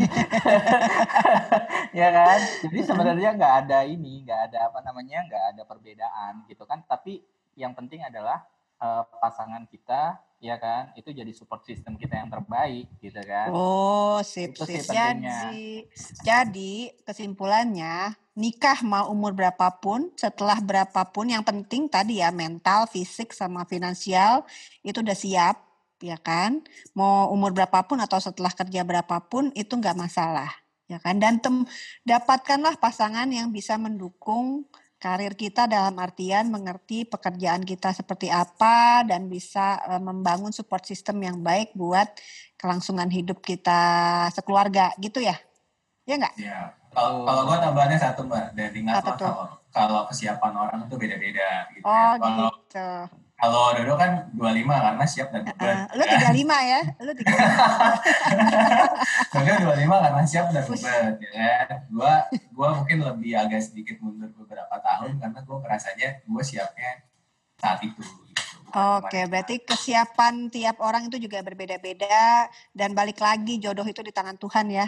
ya 2.04 2.08
kan? 2.12 2.38
Jadi 2.68 2.78
sebenarnya 2.84 3.30
nggak 3.32 3.54
ada 3.64 3.78
ini, 3.88 4.28
nggak 4.28 4.40
ada 4.52 4.68
apa 4.68 4.84
namanya, 4.84 5.24
nggak 5.24 5.44
ada 5.56 5.62
perbedaan 5.64 6.44
gitu 6.52 6.68
kan. 6.68 6.84
Tapi 6.84 7.24
yang 7.56 7.72
penting 7.72 8.04
adalah 8.04 8.44
eh, 8.84 9.02
pasangan 9.16 9.64
kita, 9.72 10.20
ya 10.44 10.60
kan, 10.60 10.92
itu 10.92 11.08
jadi 11.08 11.32
support 11.32 11.64
system 11.64 11.96
kita 11.96 12.20
yang 12.20 12.28
terbaik, 12.28 12.84
gitu 13.00 13.16
kan? 13.24 13.48
Oh, 13.48 14.20
sip, 14.20 14.52
Itu 14.52 14.68
sip. 14.68 14.84
sih. 14.84 14.92
Jadi, 14.92 15.88
jadi 16.20 16.74
kesimpulannya 17.08 18.12
nikah 18.36 18.84
mau 18.84 19.08
umur 19.08 19.32
berapapun, 19.32 20.12
setelah 20.20 20.60
berapapun, 20.60 21.32
yang 21.32 21.40
penting 21.40 21.88
tadi 21.88 22.20
ya 22.20 22.28
mental, 22.28 22.84
fisik, 22.84 23.32
sama 23.32 23.64
finansial 23.64 24.44
itu 24.84 25.00
udah 25.00 25.16
siap, 25.16 25.56
ya 26.04 26.20
kan? 26.20 26.60
Mau 26.92 27.32
umur 27.32 27.56
berapapun 27.56 27.96
atau 28.04 28.20
setelah 28.20 28.52
kerja 28.52 28.84
berapapun 28.84 29.48
itu 29.56 29.72
nggak 29.72 29.96
masalah, 29.96 30.52
ya 30.84 31.00
kan? 31.00 31.16
Dan 31.16 31.40
tem, 31.40 31.64
dapatkanlah 32.04 32.76
pasangan 32.76 33.32
yang 33.32 33.48
bisa 33.48 33.80
mendukung 33.80 34.68
karir 35.04 35.36
kita 35.36 35.68
dalam 35.68 35.92
artian 36.00 36.48
mengerti 36.48 37.04
pekerjaan 37.04 37.60
kita 37.60 37.92
seperti 37.92 38.32
apa 38.32 39.04
dan 39.04 39.28
bisa 39.28 39.76
eh, 39.92 40.00
membangun 40.00 40.48
support 40.48 40.88
system 40.88 41.20
yang 41.20 41.44
baik 41.44 41.76
buat 41.76 42.08
kelangsungan 42.56 43.12
hidup 43.12 43.44
kita 43.44 44.24
sekeluarga 44.32 44.96
gitu 44.96 45.20
ya 45.20 45.36
ya 46.08 46.16
nggak 46.16 46.34
Ya, 46.40 46.72
kalau 46.96 47.28
kalau 47.28 47.42
gue 47.52 47.56
tambahannya 47.60 47.98
satu 48.00 48.24
mbak, 48.24 48.56
dan 48.56 48.72
ingat 48.72 49.04
Apa 49.04 49.12
lah 49.12 49.16
tuh? 49.20 49.28
kalau 49.28 49.46
kalau 49.74 50.00
kesiapan 50.08 50.52
orang 50.56 50.80
itu 50.88 50.94
beda-beda 50.96 51.48
gitu. 51.76 51.84
oh 51.84 52.14
ya. 52.16 52.16
Kalau 52.16 52.48
gitu 52.48 52.88
kalau 53.34 53.74
Dodo 53.74 53.94
kan 53.98 54.30
25 54.32 54.40
karena 54.70 55.04
siap 55.04 55.28
dan 55.34 55.42
beban. 55.42 55.90
Eh, 55.90 55.98
lu 55.98 56.04
35 56.06 56.70
ya 56.70 56.80
lu 57.02 57.12
35 57.12 57.34
Dodo 59.34 59.54
25 59.74 60.04
karena 60.06 60.22
siap 60.22 60.46
dan 60.54 60.62
beban. 60.64 61.02
Ya. 61.34 61.54
kan. 61.66 61.78
Gua 61.90 62.12
gua 62.54 62.68
mungkin 62.78 62.98
lebih 63.02 63.34
agak 63.34 63.60
sedikit 63.60 63.98
mundur 64.00 64.30
beberapa 64.38 64.76
tahun 64.80 65.18
karena 65.18 65.38
gue 65.42 65.56
ngerasanya 65.60 66.08
gue 66.24 66.42
siapnya 66.46 66.90
saat 67.58 67.80
itu. 67.82 67.98
Gitu. 67.98 68.22
Oke, 68.74 69.22
kemarin. 69.22 69.30
berarti 69.30 69.54
kesiapan 69.62 70.34
tiap 70.50 70.82
orang 70.82 71.06
itu 71.06 71.22
juga 71.22 71.38
berbeda-beda 71.46 72.50
dan 72.74 72.90
balik 72.90 73.22
lagi 73.22 73.62
jodoh 73.62 73.86
itu 73.86 74.02
di 74.02 74.10
tangan 74.10 74.34
Tuhan 74.34 74.66
ya, 74.66 74.86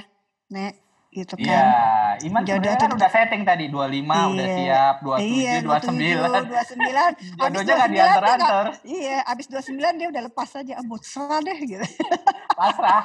Nek, 0.51 0.75
gitu 1.17 1.35
Iya, 1.39 1.49
kan. 1.49 2.15
Iman 2.23 2.43
Jodoh 2.45 2.69
tuh 2.71 2.77
kan 2.79 2.91
udah 2.93 3.09
setting 3.09 3.43
tadi 3.43 3.65
25 3.67 3.89
udah 4.29 4.45
Iya. 4.45 4.57
siap, 4.59 4.97
27, 5.01 5.25
Iya, 5.25 5.53
29. 5.59 6.45
29. 6.45 7.13
Jodohnya 7.33 7.49
nggak 7.49 7.57
dia 7.57 7.73
nggak- 7.73 7.91
diantar-antar, 7.91 8.67
Iya, 8.85 9.17
abis 9.25 9.47
29 9.49 9.95
dia 9.97 10.09
udah 10.09 10.23
lepas 10.23 10.51
aja, 10.53 10.73
ah, 10.75 10.85
terserah 10.87 11.41
deh 11.41 11.59
gitu. 11.59 11.87
pasrah. 12.59 13.05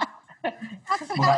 bukan 1.11 1.37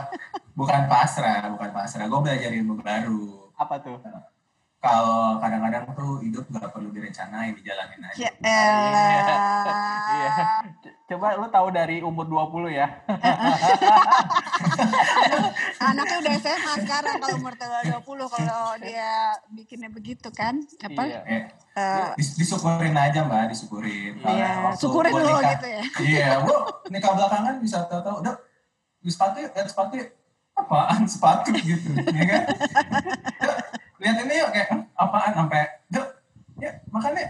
bukan 0.56 0.82
pasrah 0.88 1.52
bukan 1.52 1.70
pasrah 1.72 2.08
gue 2.08 2.20
belajar 2.22 2.50
ilmu 2.50 2.80
baru 2.80 3.52
Apa 3.54 3.76
tuh? 3.78 4.00
Kalau 4.84 5.40
kadang-kadang 5.40 5.88
tuh 5.90 6.20
hidup 6.20 6.44
nggak 6.46 6.68
perlu 6.70 6.92
direncanain 6.92 7.56
dijalanin 7.56 8.04
aja 8.04 8.20
Ya 8.20 8.32
Iya. 8.36 8.60
elah. 9.24 10.60
Coba 11.06 11.28
lu 11.36 11.48
tahu 11.48 11.68
dari 11.70 12.00
umur 12.00 12.28
20 12.28 12.68
ya. 12.70 12.88
Anaknya 15.82 16.16
udah 16.20 16.34
SMA 16.38 16.74
sekarang 16.80 17.16
kalau 17.18 17.36
umur 17.38 17.54
20 17.56 18.04
kalau 18.30 18.76
dia 18.78 19.12
bikinnya 19.50 19.88
begitu 19.88 20.28
kan. 20.30 20.60
Apa? 20.82 21.02
Iya. 21.02 21.20
eh, 21.26 21.44
Eh, 21.74 22.12
dis- 22.16 22.38
disyukurin 22.38 22.94
aja 22.94 23.24
mbak 23.24 23.50
disyukurin 23.50 24.20
Iya, 24.20 24.50
waktu 24.64 24.78
syukurin 24.78 25.10
nikah- 25.12 25.58
gitu 25.58 25.68
ya. 25.68 25.84
iya 26.00 26.28
gua 26.40 26.60
nikah 26.86 27.12
belakangan 27.14 27.56
bisa 27.58 27.82
tahu-tahu 27.88 28.22
udah 28.22 28.36
sepatu 29.02 29.42
lihat 29.42 29.66
sepatu 29.66 29.98
apaan 30.54 31.02
sepatu 31.04 31.50
gitu 31.66 31.88
ya 32.14 32.24
kan 32.30 32.44
lihat 34.04 34.18
ini 34.20 34.34
yuk 34.44 34.50
kayak 34.52 34.68
"Hmm, 34.70 34.84
apaan? 35.00 35.32
Sampai 35.32 35.64
yuk 35.96 36.08
ya 36.60 36.72
makannya 36.92 37.26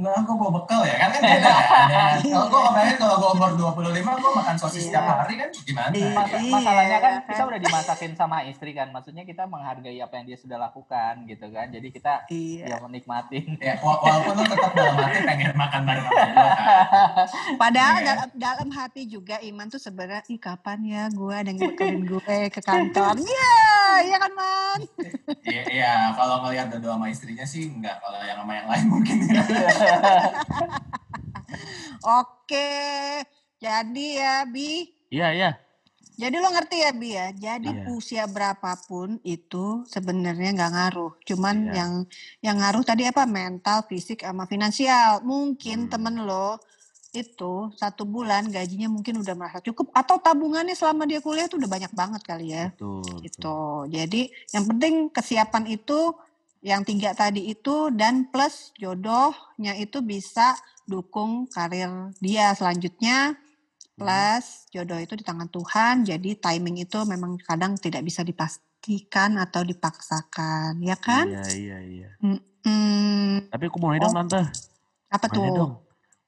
Enggak, 0.00 0.16
aku 0.16 0.32
bawa 0.32 0.50
bekal 0.56 0.80
ya 0.80 0.96
kan 0.96 1.08
kan 1.10 1.20
beda 1.20 1.52
kan. 1.60 2.16
Kalau 2.30 2.46
gue 2.46 2.60
kebayang 2.62 2.96
kalau 2.96 3.14
gue 3.14 3.30
umur 3.30 3.50
25 3.76 4.00
gue 4.16 4.32
makan 4.32 4.56
sosis 4.56 4.82
Iya. 4.82 4.92
tiap 4.96 5.18
hari 5.18 5.34
kan 5.36 5.48
gimana? 5.60 5.92
Iya. 5.92 6.08
Mas- 6.10 6.30
gitu. 6.32 6.48
masalahnya 6.50 6.98
kan 6.98 7.12
kita 7.22 7.42
udah 7.44 7.60
dimasakin 7.60 8.12
sama 8.14 8.36
istri 8.42 8.70
kan. 8.72 8.88
Maksudnya 8.88 9.22
kita 9.22 9.44
menghargai 9.44 9.98
apa 9.98 10.14
yang 10.14 10.26
dia 10.26 10.38
sudah 10.38 10.56
lakukan 10.58 11.26
gitu 11.26 11.46
kan. 11.46 11.68
Jadi 11.68 11.88
kita 11.90 12.24
Iya. 12.26 12.64
ya 12.66 12.76
menikmatin. 12.80 13.60
Ya, 13.60 13.76
wa- 13.78 14.00
walaupun 14.00 14.32
lo 14.34 14.44
tetap 14.46 14.72
dalam 14.72 14.96
hati 14.96 15.18
pengen 15.20 15.52
makan 15.54 15.80
bareng 15.84 16.04
sama 16.06 16.24
gue 16.24 16.48
kan. 16.48 16.66
Padahal 17.62 17.94
Iya. 17.94 18.06
dalam, 18.06 18.28
dalam 18.34 18.68
hati 18.72 19.02
juga 19.04 19.36
Iman 19.40 19.68
tuh 19.68 19.78
sebenarnya 19.78 20.24
ih 20.26 20.40
kapan 20.40 20.78
ya 20.82 21.02
gue 21.08 21.34
ada 21.34 21.44
yang 21.46 21.60
bekalin 21.60 22.02
gue 22.08 22.22
ke 22.48 22.60
kantor. 22.60 23.14
Iya, 23.30 23.52
iya 24.02 24.16
kan 24.18 24.32
Man? 24.32 24.80
Iya, 25.42 25.62
iya, 25.68 25.92
kalau 26.10 26.40
ngelihat 26.40 26.70
Dodo 26.70 26.88
sama 26.88 27.06
istrinya 27.06 27.44
sih 27.44 27.68
enggak. 27.68 27.98
Kalau 27.98 28.16
yang 28.22 28.38
sama 28.38 28.52
yang 28.54 28.66
lain 28.66 28.84
mungkin 28.88 29.16
ya. 29.26 29.42
Oke. 32.22 32.70
Jadi 33.60 34.06
ya 34.16 34.48
Bi, 34.48 34.88
Iya, 35.12 35.28
iya. 35.36 35.50
jadi 36.16 36.36
lo 36.40 36.48
ngerti 36.48 36.76
ya 36.80 36.90
Bi 36.96 37.08
ya. 37.12 37.28
Jadi 37.32 37.68
Iya. 37.76 37.84
usia 37.92 38.24
berapapun 38.24 39.20
itu 39.20 39.84
sebenarnya 39.84 40.56
nggak 40.56 40.72
ngaruh. 40.72 41.12
Cuman 41.28 41.68
Iya. 41.68 41.72
yang 41.76 41.92
yang 42.40 42.56
ngaruh 42.56 42.84
tadi 42.84 43.04
apa 43.04 43.28
mental, 43.28 43.84
fisik, 43.84 44.24
sama 44.24 44.48
finansial. 44.48 45.20
Mungkin 45.20 45.86
Hmm. 45.86 45.90
temen 45.92 46.24
lo 46.24 46.56
itu 47.10 47.74
satu 47.74 48.06
bulan 48.06 48.46
gajinya 48.48 48.86
mungkin 48.86 49.18
udah 49.18 49.34
merasa 49.34 49.58
cukup 49.58 49.90
atau 49.90 50.22
tabungannya 50.22 50.78
selama 50.78 51.10
dia 51.10 51.18
kuliah 51.18 51.50
tuh 51.50 51.58
udah 51.58 51.66
banyak 51.66 51.92
banget 51.92 52.22
kali 52.22 52.54
ya. 52.54 52.70
Betul. 52.70 53.02
betul. 53.02 53.20
gitu. 53.26 53.58
Jadi 53.90 54.22
yang 54.54 54.64
penting 54.70 54.94
kesiapan 55.10 55.64
itu 55.68 56.14
yang 56.60 56.84
tiga 56.84 57.16
tadi 57.16 57.48
itu 57.48 57.88
dan 57.92 58.28
plus 58.28 58.72
jodohnya 58.76 59.72
itu 59.80 60.04
bisa 60.04 60.52
dukung 60.84 61.48
karir 61.48 62.12
dia 62.20 62.52
selanjutnya 62.52 63.32
plus 64.00 64.64
jodoh 64.72 64.96
itu 64.96 65.12
di 65.12 65.24
tangan 65.24 65.48
Tuhan. 65.52 66.08
Jadi 66.08 66.40
timing 66.40 66.88
itu 66.88 66.98
memang 67.04 67.36
kadang 67.44 67.76
tidak 67.76 68.00
bisa 68.00 68.24
dipastikan 68.24 69.36
atau 69.36 69.60
dipaksakan, 69.60 70.80
ya 70.80 70.96
kan? 70.96 71.28
Iya, 71.28 71.44
iya, 71.52 71.78
iya. 71.84 72.10
Hmm, 72.64 73.44
Tapi 73.52 73.64
aku 73.68 73.76
mau 73.76 73.92
nanya 73.92 74.08
dong, 74.08 74.16
Oh, 74.16 74.24
Tante. 74.24 74.42
apa 75.12 75.26
dong. 75.28 75.52
tuh? 75.52 75.70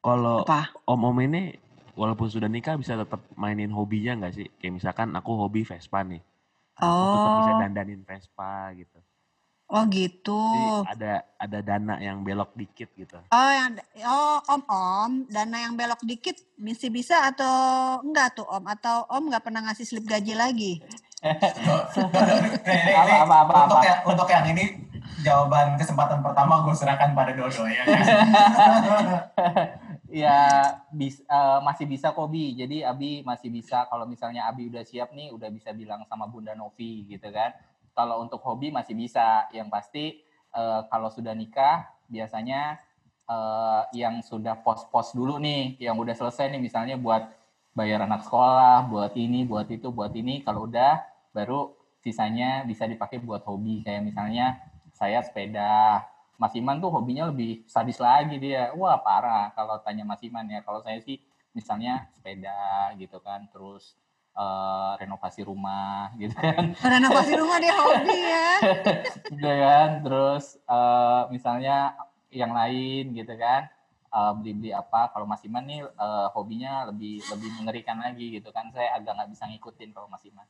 Kalau 0.04 0.36
Apa? 0.44 0.60
om-om 0.84 1.16
ini 1.24 1.56
walaupun 1.96 2.28
sudah 2.28 2.48
nikah 2.48 2.76
bisa 2.76 2.96
tetap 2.98 3.24
mainin 3.40 3.72
hobinya 3.72 4.20
nggak 4.20 4.34
sih? 4.36 4.46
Kayak 4.60 4.74
misalkan 4.76 5.08
aku 5.16 5.32
hobi 5.32 5.64
Vespa 5.64 6.04
nih. 6.04 6.20
Aku 6.76 7.04
tetap 7.16 7.32
bisa 7.40 7.52
Oh, 7.52 7.60
dandanin 7.60 8.02
Vespa 8.04 8.72
gitu. 8.76 8.98
Oh 9.72 9.84
gitu. 9.88 10.36
Jadi 10.36 11.00
ada 11.00 11.12
ada 11.40 11.58
dana 11.64 11.94
yang 11.98 12.20
belok 12.20 12.52
dikit 12.52 12.92
gitu. 12.92 13.16
Oh 13.32 13.50
yang 13.50 13.80
oh 14.04 14.38
om 14.52 14.62
om 14.68 15.12
dana 15.32 15.64
yang 15.64 15.74
belok 15.74 16.04
dikit 16.04 16.36
misi 16.60 16.92
bisa 16.92 17.32
atau 17.32 17.98
enggak 18.04 18.36
tuh 18.36 18.46
om 18.46 18.62
atau 18.68 19.08
om 19.08 19.32
nggak 19.32 19.42
pernah 19.42 19.64
ngasih 19.64 19.88
slip 19.88 20.04
gaji 20.04 20.36
lagi? 20.36 20.84
Apa, 21.22 23.14
apa, 23.22 23.34
apa, 23.46 23.54
untuk 23.62 23.78
apa? 23.78 23.86
yang 23.86 23.98
untuk 24.10 24.26
yang 24.26 24.44
ini 24.50 24.64
jawaban 25.22 25.78
kesempatan 25.78 26.18
pertama 26.18 26.66
gue 26.66 26.74
serahkan 26.74 27.14
pada 27.14 27.30
Dodo 27.30 27.62
ya. 27.70 27.82
kan? 27.86 27.94
ya 30.22 30.38
bis, 30.90 31.22
eh, 31.22 31.58
masih 31.62 31.86
bisa 31.86 32.10
kok 32.10 32.26
Bi. 32.26 32.58
Jadi 32.58 32.82
Abi 32.82 33.22
masih 33.22 33.54
bisa 33.54 33.86
kalau 33.86 34.04
misalnya 34.04 34.50
Abi 34.50 34.68
udah 34.68 34.82
siap 34.82 35.14
nih 35.14 35.30
udah 35.30 35.48
bisa 35.54 35.70
bilang 35.72 36.02
sama 36.10 36.26
Bunda 36.26 36.58
Novi 36.58 37.06
gitu 37.06 37.30
kan. 37.30 37.54
Kalau 37.92 38.24
untuk 38.24 38.40
hobi 38.44 38.72
masih 38.72 38.96
bisa. 38.96 39.46
Yang 39.52 39.68
pasti 39.68 40.04
eh, 40.52 40.80
kalau 40.88 41.08
sudah 41.12 41.32
nikah 41.36 41.88
biasanya 42.08 42.80
eh, 43.28 43.82
yang 43.96 44.20
sudah 44.24 44.60
pos-pos 44.60 45.12
dulu 45.16 45.36
nih, 45.40 45.76
yang 45.80 45.96
udah 46.00 46.12
selesai 46.16 46.52
nih 46.52 46.62
misalnya 46.62 46.96
buat 46.96 47.28
bayar 47.72 48.04
anak 48.04 48.28
sekolah, 48.28 48.88
buat 48.88 49.12
ini, 49.16 49.44
buat 49.48 49.68
itu, 49.72 49.88
buat 49.88 50.12
ini. 50.12 50.44
Kalau 50.44 50.68
udah 50.68 51.00
baru 51.32 51.72
sisanya 52.04 52.66
bisa 52.68 52.84
dipakai 52.84 53.22
buat 53.22 53.46
hobi 53.46 53.80
kayak 53.86 54.02
misalnya 54.04 54.60
saya 54.92 55.24
sepeda. 55.24 56.04
Mas 56.36 56.58
Iman 56.58 56.82
tuh 56.82 56.90
hobinya 56.90 57.30
lebih 57.30 57.62
sadis 57.70 58.02
lagi 58.02 58.36
dia. 58.36 58.74
Wah 58.74 58.98
parah 58.98 59.54
kalau 59.54 59.78
tanya 59.80 60.02
Mas 60.02 60.20
Iman 60.26 60.44
ya. 60.50 60.60
Kalau 60.66 60.82
saya 60.82 60.98
sih 60.98 61.22
misalnya 61.54 62.08
sepeda 62.16 62.90
gitu 62.98 63.20
kan, 63.22 63.46
terus 63.52 63.94
eh, 64.32 64.92
renovasi 64.98 65.40
rumah 65.42 66.10
gitu 66.20 66.32
kan, 66.34 66.72
Renovasi 66.74 67.32
rumah 67.36 67.56
dia 67.60 67.74
hobi 67.76 68.18
ya. 68.18 68.50
gitu 69.28 69.50
kan. 69.64 69.88
Terus 70.00 70.44
eh, 70.58 71.22
misalnya 71.28 71.76
yang 72.32 72.52
lain 72.52 73.12
gitu 73.12 73.34
kan, 73.36 73.68
eh, 74.08 74.32
beli-beli 74.40 74.72
apa. 74.72 75.12
Kalau 75.12 75.28
Mas 75.28 75.44
Iman 75.44 75.64
nih 75.64 75.84
eh, 75.84 76.26
hobinya 76.32 76.88
lebih 76.88 77.20
lebih 77.28 77.50
mengerikan 77.60 78.00
lagi 78.00 78.40
gitu 78.40 78.48
kan. 78.50 78.72
Saya 78.72 78.96
agak 78.96 79.12
nggak 79.16 79.30
bisa 79.30 79.44
ngikutin 79.46 79.92
kalau 79.92 80.08
Mas 80.08 80.24
Iman. 80.24 80.48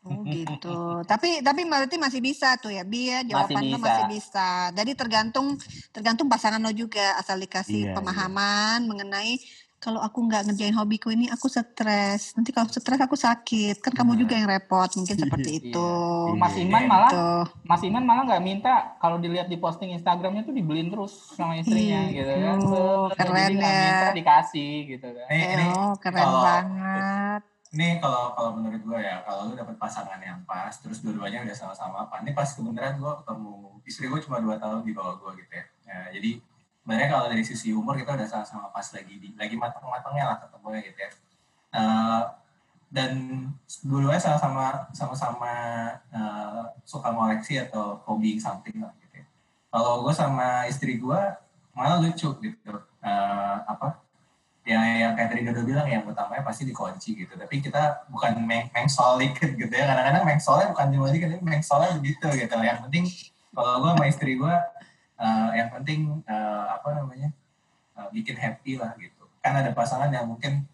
Oh 0.00 0.24
gitu. 0.24 1.04
Tapi 1.12 1.44
tapi 1.44 1.68
berarti 1.68 2.00
masih 2.00 2.24
bisa 2.24 2.56
tuh 2.56 2.72
ya, 2.72 2.88
Bi 2.88 3.12
ya. 3.12 3.20
Masih 3.20 3.52
Jawaban 3.52 3.62
lo 3.68 3.76
bisa. 3.76 3.84
masih 3.84 4.04
bisa. 4.08 4.48
Jadi 4.72 4.92
tergantung 4.96 5.46
tergantung 5.92 6.24
pasangan 6.24 6.56
lo 6.56 6.72
juga 6.72 7.20
asal 7.20 7.36
dikasih 7.36 7.92
Iya, 7.92 7.96
pemahaman 8.00 8.88
mengenai 8.88 9.36
kalau 9.80 9.96
aku 9.98 10.20
nggak 10.22 10.44
ngerjain 10.44 10.76
hobiku 10.76 11.08
ini 11.08 11.26
aku 11.26 11.48
stres. 11.48 12.36
Nanti 12.36 12.52
kalau 12.52 12.68
stres 12.68 13.00
aku 13.00 13.16
sakit. 13.16 13.80
Kan 13.80 13.96
kamu 13.96 14.12
juga 14.14 14.36
yang 14.36 14.44
repot. 14.46 14.92
Mungkin 14.92 15.16
seperti 15.16 15.50
Iya. 15.50 15.60
itu. 15.66 15.90
Mas 16.36 16.52
Iya. 16.52 16.62
Iman 16.62 16.84
malah 16.84 17.10
Tuh. 17.10 17.44
Mas 17.64 17.80
Iman 17.80 18.04
malah 18.04 18.22
nggak 18.24 18.44
minta 18.44 18.72
kalau 18.96 19.16
dilihat 19.16 19.48
di 19.48 19.56
posting 19.56 19.90
Instagramnya 19.90 20.44
tuh 20.44 20.52
dibeliin 20.52 20.86
terus 20.86 21.32
sama 21.32 21.56
istrinya 21.56 22.06
gitu 22.06 22.28
kan. 22.28 22.58
oh, 22.60 23.08
keren 23.10 23.56
ya. 23.56 23.72
minta 23.80 24.08
dikasih 24.12 24.72
gitu 24.86 25.08
kan. 25.08 25.26
Ini, 25.26 25.44
ini 25.50 25.64
Oh, 25.72 25.96
keren 25.96 26.20
kalau- 26.20 26.44
banget. 26.44 27.42
Ini 27.70 27.88
kalau 27.98 28.34
kalau 28.34 28.50
menurut 28.52 28.82
gue 28.82 28.98
ya, 28.98 29.22
kalau 29.22 29.46
lu 29.46 29.54
dapet 29.54 29.78
pasangan 29.78 30.18
yang 30.18 30.42
pas, 30.42 30.74
terus 30.74 31.00
dua-duanya 31.00 31.40
udah 31.40 31.54
sama-sama 31.54 32.02
apa. 32.02 32.18
Ini 32.20 32.34
pas 32.34 32.50
kebenaran 32.50 32.98
gue 32.98 33.12
ketemu 33.16 33.52
istri 33.82 34.04
gue 34.06 34.20
cuma 34.20 34.38
dua 34.38 34.58
tahun 34.58 34.82
di 34.82 34.90
bawah 34.90 35.16
gue 35.16 35.40
gitu 35.40 35.52
ya. 35.52 35.64
Ya, 35.86 35.98
jadi 36.12 36.30
sebenarnya 36.80 37.08
kalau 37.12 37.26
dari 37.28 37.44
sisi 37.44 37.70
umur 37.76 37.94
kita 38.00 38.16
udah 38.16 38.26
sama-sama 38.26 38.72
pas 38.72 38.86
lagi 38.96 39.14
di 39.20 39.28
lagi 39.36 39.54
matang-matangnya 39.54 40.24
lah 40.24 40.36
ketemunya 40.40 40.80
gitu 40.84 40.98
ya. 40.98 41.10
Eh, 41.70 42.22
dan 42.90 43.12
dua-duanya 43.86 44.18
sama-sama 44.18 44.90
sama-sama 44.90 45.52
eh, 46.10 46.62
suka 46.82 47.12
ngoleksi 47.12 47.60
atau 47.60 48.00
hobi 48.08 48.40
something 48.40 48.82
lah 48.82 48.90
gitu 49.04 49.22
ya. 49.22 49.26
Kalau 49.70 50.02
gue 50.02 50.14
sama 50.16 50.66
istri 50.66 50.98
gue 50.98 51.20
malah 51.76 52.02
lucu 52.02 52.32
gitu. 52.42 52.74
Eh, 53.00 53.56
apa 53.68 54.00
yang 54.68 54.84
yang 54.84 55.12
kayak 55.16 55.28
tadi 55.32 55.42
Dodo 55.48 55.62
bilang 55.64 55.88
yang 55.88 56.04
utamanya 56.04 56.44
pasti 56.44 56.68
dikunci 56.68 57.16
gitu 57.16 57.32
tapi 57.32 57.64
kita 57.64 58.06
bukan 58.12 58.44
meng 58.44 58.68
mengsol 58.70 59.16
gitu 59.24 59.72
ya 59.72 59.88
kadang-kadang 59.88 60.22
mengsolnya 60.28 60.68
bukan 60.70 60.86
cuma 60.92 61.08
dikit 61.08 61.32
tapi 61.32 61.42
mengsolnya 61.42 61.90
begitu 61.96 62.26
gitu 62.36 62.54
yang 62.60 62.78
penting 62.84 63.08
kalau 63.56 63.80
gue 63.82 63.90
sama 63.96 64.04
istri 64.06 64.36
gue 64.36 64.54
eh, 65.20 65.50
yang 65.60 65.68
penting 65.68 66.00
eh, 66.24 66.64
apa 66.72 66.88
namanya 66.96 67.28
eh, 67.96 68.08
bikin 68.10 68.36
happy 68.40 68.80
lah 68.80 68.96
gitu. 68.96 69.24
Kan 69.44 69.60
ada 69.60 69.70
pasangan 69.76 70.08
yang 70.08 70.24
mungkin 70.24 70.64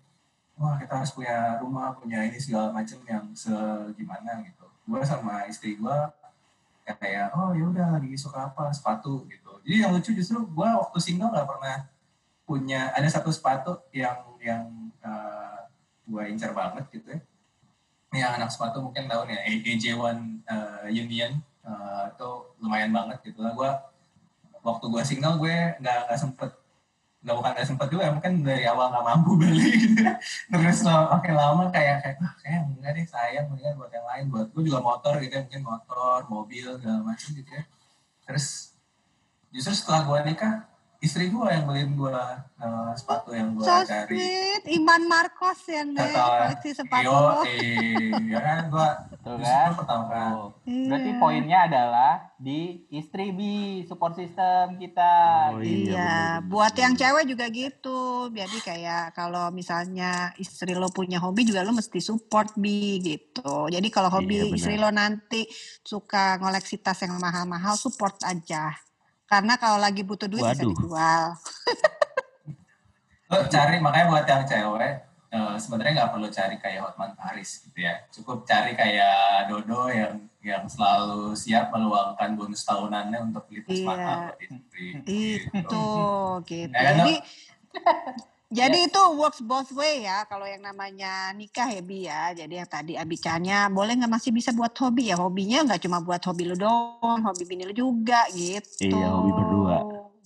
wah 0.57 0.81
kita 0.81 1.03
harus 1.03 1.13
punya 1.13 1.61
rumah 1.61 1.93
punya 1.99 2.25
ini 2.25 2.39
segala 2.41 2.73
macam 2.73 2.99
yang 3.05 3.25
segimana 3.35 4.41
gitu. 4.47 4.67
Gue 4.87 5.03
sama 5.03 5.45
istri 5.51 5.77
gue 5.77 5.97
kayak 6.87 7.35
oh 7.35 7.51
ya 7.51 7.67
udah 7.67 7.87
lagi 7.99 8.15
suka 8.15 8.47
apa 8.55 8.71
sepatu 8.71 9.27
gitu. 9.27 9.59
Jadi 9.67 9.77
yang 9.83 9.91
lucu 9.91 10.15
justru 10.15 10.39
gue 10.47 10.69
waktu 10.71 10.99
single 11.03 11.35
nggak 11.35 11.49
pernah 11.51 11.77
punya 12.47 12.95
ada 12.95 13.11
satu 13.11 13.35
sepatu 13.35 13.83
yang 13.91 14.23
yang 14.39 14.65
uh, 15.03 15.67
gue 16.07 16.23
incar 16.31 16.55
banget 16.55 16.87
gitu 16.95 17.19
ya. 17.19 17.21
Yang 18.15 18.33
anak 18.39 18.51
sepatu 18.55 18.79
mungkin 18.79 19.11
tahu 19.11 19.27
nih 19.27 19.67
AJ1 19.67 19.99
uh, 20.47 20.87
Union 20.89 21.43
uh, 21.67 22.07
itu 22.15 22.31
lumayan 22.63 22.95
banget 22.95 23.19
gitu 23.27 23.43
lah. 23.43 23.53
Gue 23.53 23.71
waktu 24.67 24.85
gue 24.91 25.03
single 25.07 25.39
gue 25.39 25.55
nggak 25.79 25.99
nggak 26.11 26.19
sempet 26.19 26.51
nggak 27.23 27.37
bukan 27.39 27.51
nggak 27.55 27.69
sempet 27.71 27.89
juga 27.91 28.11
mungkin 28.11 28.33
dari 28.43 28.65
awal 28.67 28.91
nggak 28.91 29.07
mampu 29.07 29.31
beli 29.41 29.71
gitu. 29.79 30.03
Terus 30.51 30.79
makin 30.87 31.35
lama 31.39 31.71
kayak 31.71 31.97
kayak 32.03 32.17
ah, 32.23 32.35
kayak 32.43 32.61
enggak 32.67 32.93
deh 32.99 33.07
sayang 33.07 33.47
mendingan 33.51 33.75
buat 33.79 33.93
yang 33.95 34.07
lain. 34.07 34.25
Buat 34.31 34.49
gue 34.51 34.63
juga 34.67 34.79
motor 34.83 35.15
gitu 35.23 35.33
ya 35.35 35.43
mungkin 35.47 35.63
motor 35.63 36.19
mobil 36.27 36.67
segala 36.83 37.01
macam 37.03 37.29
gitu 37.31 37.51
ya. 37.51 37.63
Terus 38.27 38.75
justru 39.55 39.73
setelah 39.75 40.03
gue 40.07 40.19
nikah 40.35 40.55
istri 40.99 41.29
gue 41.29 41.47
yang 41.47 41.65
beliin 41.65 41.93
gue 41.93 42.13
uh, 42.61 42.91
sepatu 42.97 43.37
yang 43.37 43.53
gue 43.55 43.65
So 43.65 43.85
cari 43.85 44.17
sweet, 44.17 44.63
Iman 44.75 45.03
Marcos 45.07 45.61
ya 45.69 45.85
nih, 45.85 46.15
koleksi 46.15 46.71
sepatu 46.73 47.07
Yo, 47.07 47.45
eh, 47.45 48.11
ya 48.33 48.39
kan 48.41 48.59
gue 48.69 48.89
kan? 49.23 49.71
pertama 49.75 50.05
kan 50.09 50.31
Oh. 50.37 50.51
Berarti 50.67 51.11
Iya. 51.15 51.21
poinnya 51.21 51.59
adalah 51.67 52.13
di 52.37 52.85
istri 52.91 53.31
bi 53.31 53.83
support 53.87 54.15
system 54.15 54.77
kita. 54.77 55.15
Oh. 55.55 55.63
Iya, 55.63 55.87
Iya, 55.97 56.17
buat 56.47 56.75
yang 56.75 56.95
cewek 56.95 57.25
juga 57.27 57.47
gitu. 57.49 58.29
Jadi 58.31 58.59
kayak 58.61 59.15
kalau 59.15 59.51
misalnya 59.51 60.35
istri 60.37 60.75
lo 60.75 60.91
punya 60.91 61.19
hobi 61.19 61.47
juga 61.47 61.63
lo 61.63 61.73
mesti 61.73 61.99
support 61.99 62.55
bi 62.59 62.99
gitu. 63.01 63.71
Jadi 63.71 63.89
kalau 63.89 64.11
hobi 64.11 64.51
Iya, 64.51 64.55
istri 64.55 64.75
lo 64.77 64.91
nanti 64.91 65.47
suka 65.83 66.39
ngoleksi 66.39 66.79
tas 66.83 67.01
yang 67.03 67.17
mahal-mahal, 67.19 67.75
support 67.79 68.19
aja. 68.23 68.86
Karena 69.27 69.55
kalau 69.57 69.77
lagi 69.77 70.01
butuh 70.01 70.27
duit 70.27 70.41
bisa 70.41 70.55
Waduh. 70.57 70.71
dijual. 70.73 71.25
lo 73.27 73.43
cari 73.47 73.83
makanya 73.83 74.07
buat 74.07 74.23
yang 74.23 74.47
cewek 74.47 75.03
eh, 75.35 75.55
sebenarnya 75.59 75.93
nggak 75.99 76.13
perlu 76.15 76.29
cari 76.31 76.57
kayak 76.57 76.79
Hotman 76.81 77.11
Paris 77.13 77.59
gitu 77.59 77.75
ya 77.77 78.07
cukup 78.09 78.47
cari 78.47 78.71
kayak 78.73 79.51
Dodo 79.51 79.91
yang 79.91 80.15
yang 80.39 80.63
selalu 80.65 81.35
siap 81.35 81.75
meluangkan 81.75 82.39
bonus 82.39 82.63
tahunannya 82.63 83.19
untuk 83.27 83.51
beli 83.51 83.67
tas 83.67 83.75
Iya. 83.75 83.83
mahal 83.85 84.23
gitu. 84.39 84.55
Itu 85.03 85.87
gitu. 86.47 86.71
Eh, 86.71 86.85
Jadi 86.87 87.15
Ya. 88.47 88.71
jadi 88.71 88.87
itu 88.87 89.03
works 89.19 89.43
both 89.43 89.75
way 89.75 90.07
ya 90.07 90.23
kalau 90.31 90.47
yang 90.47 90.63
namanya 90.63 91.35
nikah 91.35 91.67
ya 91.67 91.83
Bi 91.83 92.07
ya. 92.07 92.31
Jadi 92.31 92.63
yang 92.63 92.71
tadi 92.71 92.95
Abicanya 92.95 93.67
boleh 93.67 93.99
nggak 93.99 94.13
masih 94.13 94.31
bisa 94.31 94.55
buat 94.55 94.71
hobi 94.79 95.11
ya. 95.11 95.19
Hobinya 95.19 95.67
nggak 95.67 95.83
cuma 95.83 95.99
buat 95.99 96.23
hobi 96.23 96.47
lu 96.47 96.55
doang, 96.55 97.27
hobi 97.27 97.43
bini 97.43 97.67
lu 97.67 97.75
juga 97.75 98.23
gitu. 98.31 98.87
Iya, 98.87 99.09
hobi 99.11 99.31
berdua. 99.35 99.77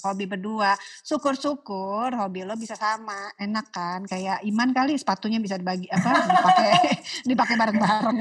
Hobi 0.05 0.25
berdua. 0.29 0.77
Syukur-syukur 1.01 2.13
hobi 2.13 2.45
lo 2.45 2.61
bisa 2.61 2.77
sama. 2.77 3.33
Enak 3.41 3.73
kan? 3.73 4.05
Kayak 4.05 4.45
Iman 4.45 4.77
kali 4.77 5.01
sepatunya 5.01 5.41
bisa 5.41 5.57
dibagi 5.57 5.89
apa? 5.89 6.13
dipakai 6.21 6.73
dipakai 7.33 7.55
bareng-bareng. 7.57 8.19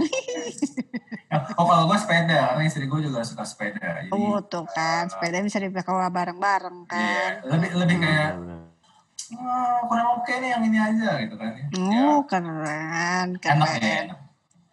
oh 1.60 1.66
kalau 1.68 1.92
gue 1.92 1.98
sepeda 2.00 2.56
karena 2.56 2.64
istri 2.64 2.88
gue 2.88 3.00
juga 3.04 3.28
suka 3.28 3.44
sepeda 3.44 3.84
jadi 3.84 4.16
oh, 4.16 4.40
tuh 4.48 4.64
kan. 4.72 5.12
Sepeda 5.12 5.44
bisa 5.44 5.60
dipakai 5.60 6.08
bareng-bareng 6.08 6.88
kan. 6.88 7.00
iya, 7.04 7.44
lebih 7.52 7.70
lebih 7.76 7.98
kayak 8.00 8.32
"Ah, 9.32 9.84
kurang 9.84 10.08
oke 10.16 10.32
nih 10.32 10.50
yang 10.50 10.64
ini 10.64 10.78
aja 10.78 11.10
gitu 11.20 11.36
kan 11.36 11.52
ya. 11.52 11.66
Ya, 11.72 12.02
Oh, 12.08 12.22
keren, 12.24 13.28
enak 13.36 13.42
ya 13.42 13.54
keren. 13.78 14.06
enak. 14.10 14.20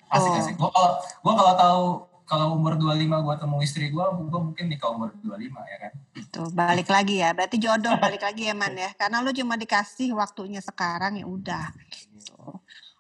asik 0.07 0.30
Oh. 0.30 0.38
asik 0.38 0.54
gue 0.54 0.70
kalau 0.70 0.90
gue 0.96 1.32
kalau 1.34 1.54
tahu 1.54 1.82
kalau 2.24 2.46
umur 2.54 2.74
25 2.74 3.20
gue 3.20 3.34
temu 3.36 3.57
istri 3.61 3.86
gue 3.88 4.02
gue 4.02 4.40
mungkin 4.40 4.66
nikah 4.66 4.90
umur 4.90 5.11
25 5.18 5.50
ya 5.62 5.78
kan 5.80 5.92
Tuh, 6.26 6.48
balik 6.50 6.88
lagi 6.88 7.20
ya. 7.20 7.30
Berarti 7.30 7.57
jodoh 7.57 7.96
balik 7.96 8.20
lagi 8.20 8.44
ya, 8.44 8.52
Man 8.52 8.72
ya. 8.72 8.88
Karena 8.94 9.20
lu 9.20 9.30
cuma 9.30 9.54
dikasih 9.54 10.12
waktunya 10.12 10.61
sekarang 10.61 11.16
ya 11.16 11.24
udah. 11.24 11.68
Gitu. 11.92 12.34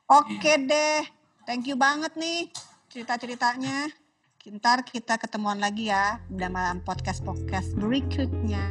Oke 0.06 0.52
deh. 0.60 1.00
Thank 1.42 1.66
you 1.66 1.76
banget 1.76 2.12
nih 2.14 2.52
cerita-ceritanya. 2.88 3.88
Ntar 4.46 4.84
kita 4.84 5.16
ketemuan 5.16 5.58
lagi 5.58 5.88
ya 5.88 6.20
dalam 6.28 6.80
podcast-podcast 6.80 7.74
berikutnya. 7.74 8.62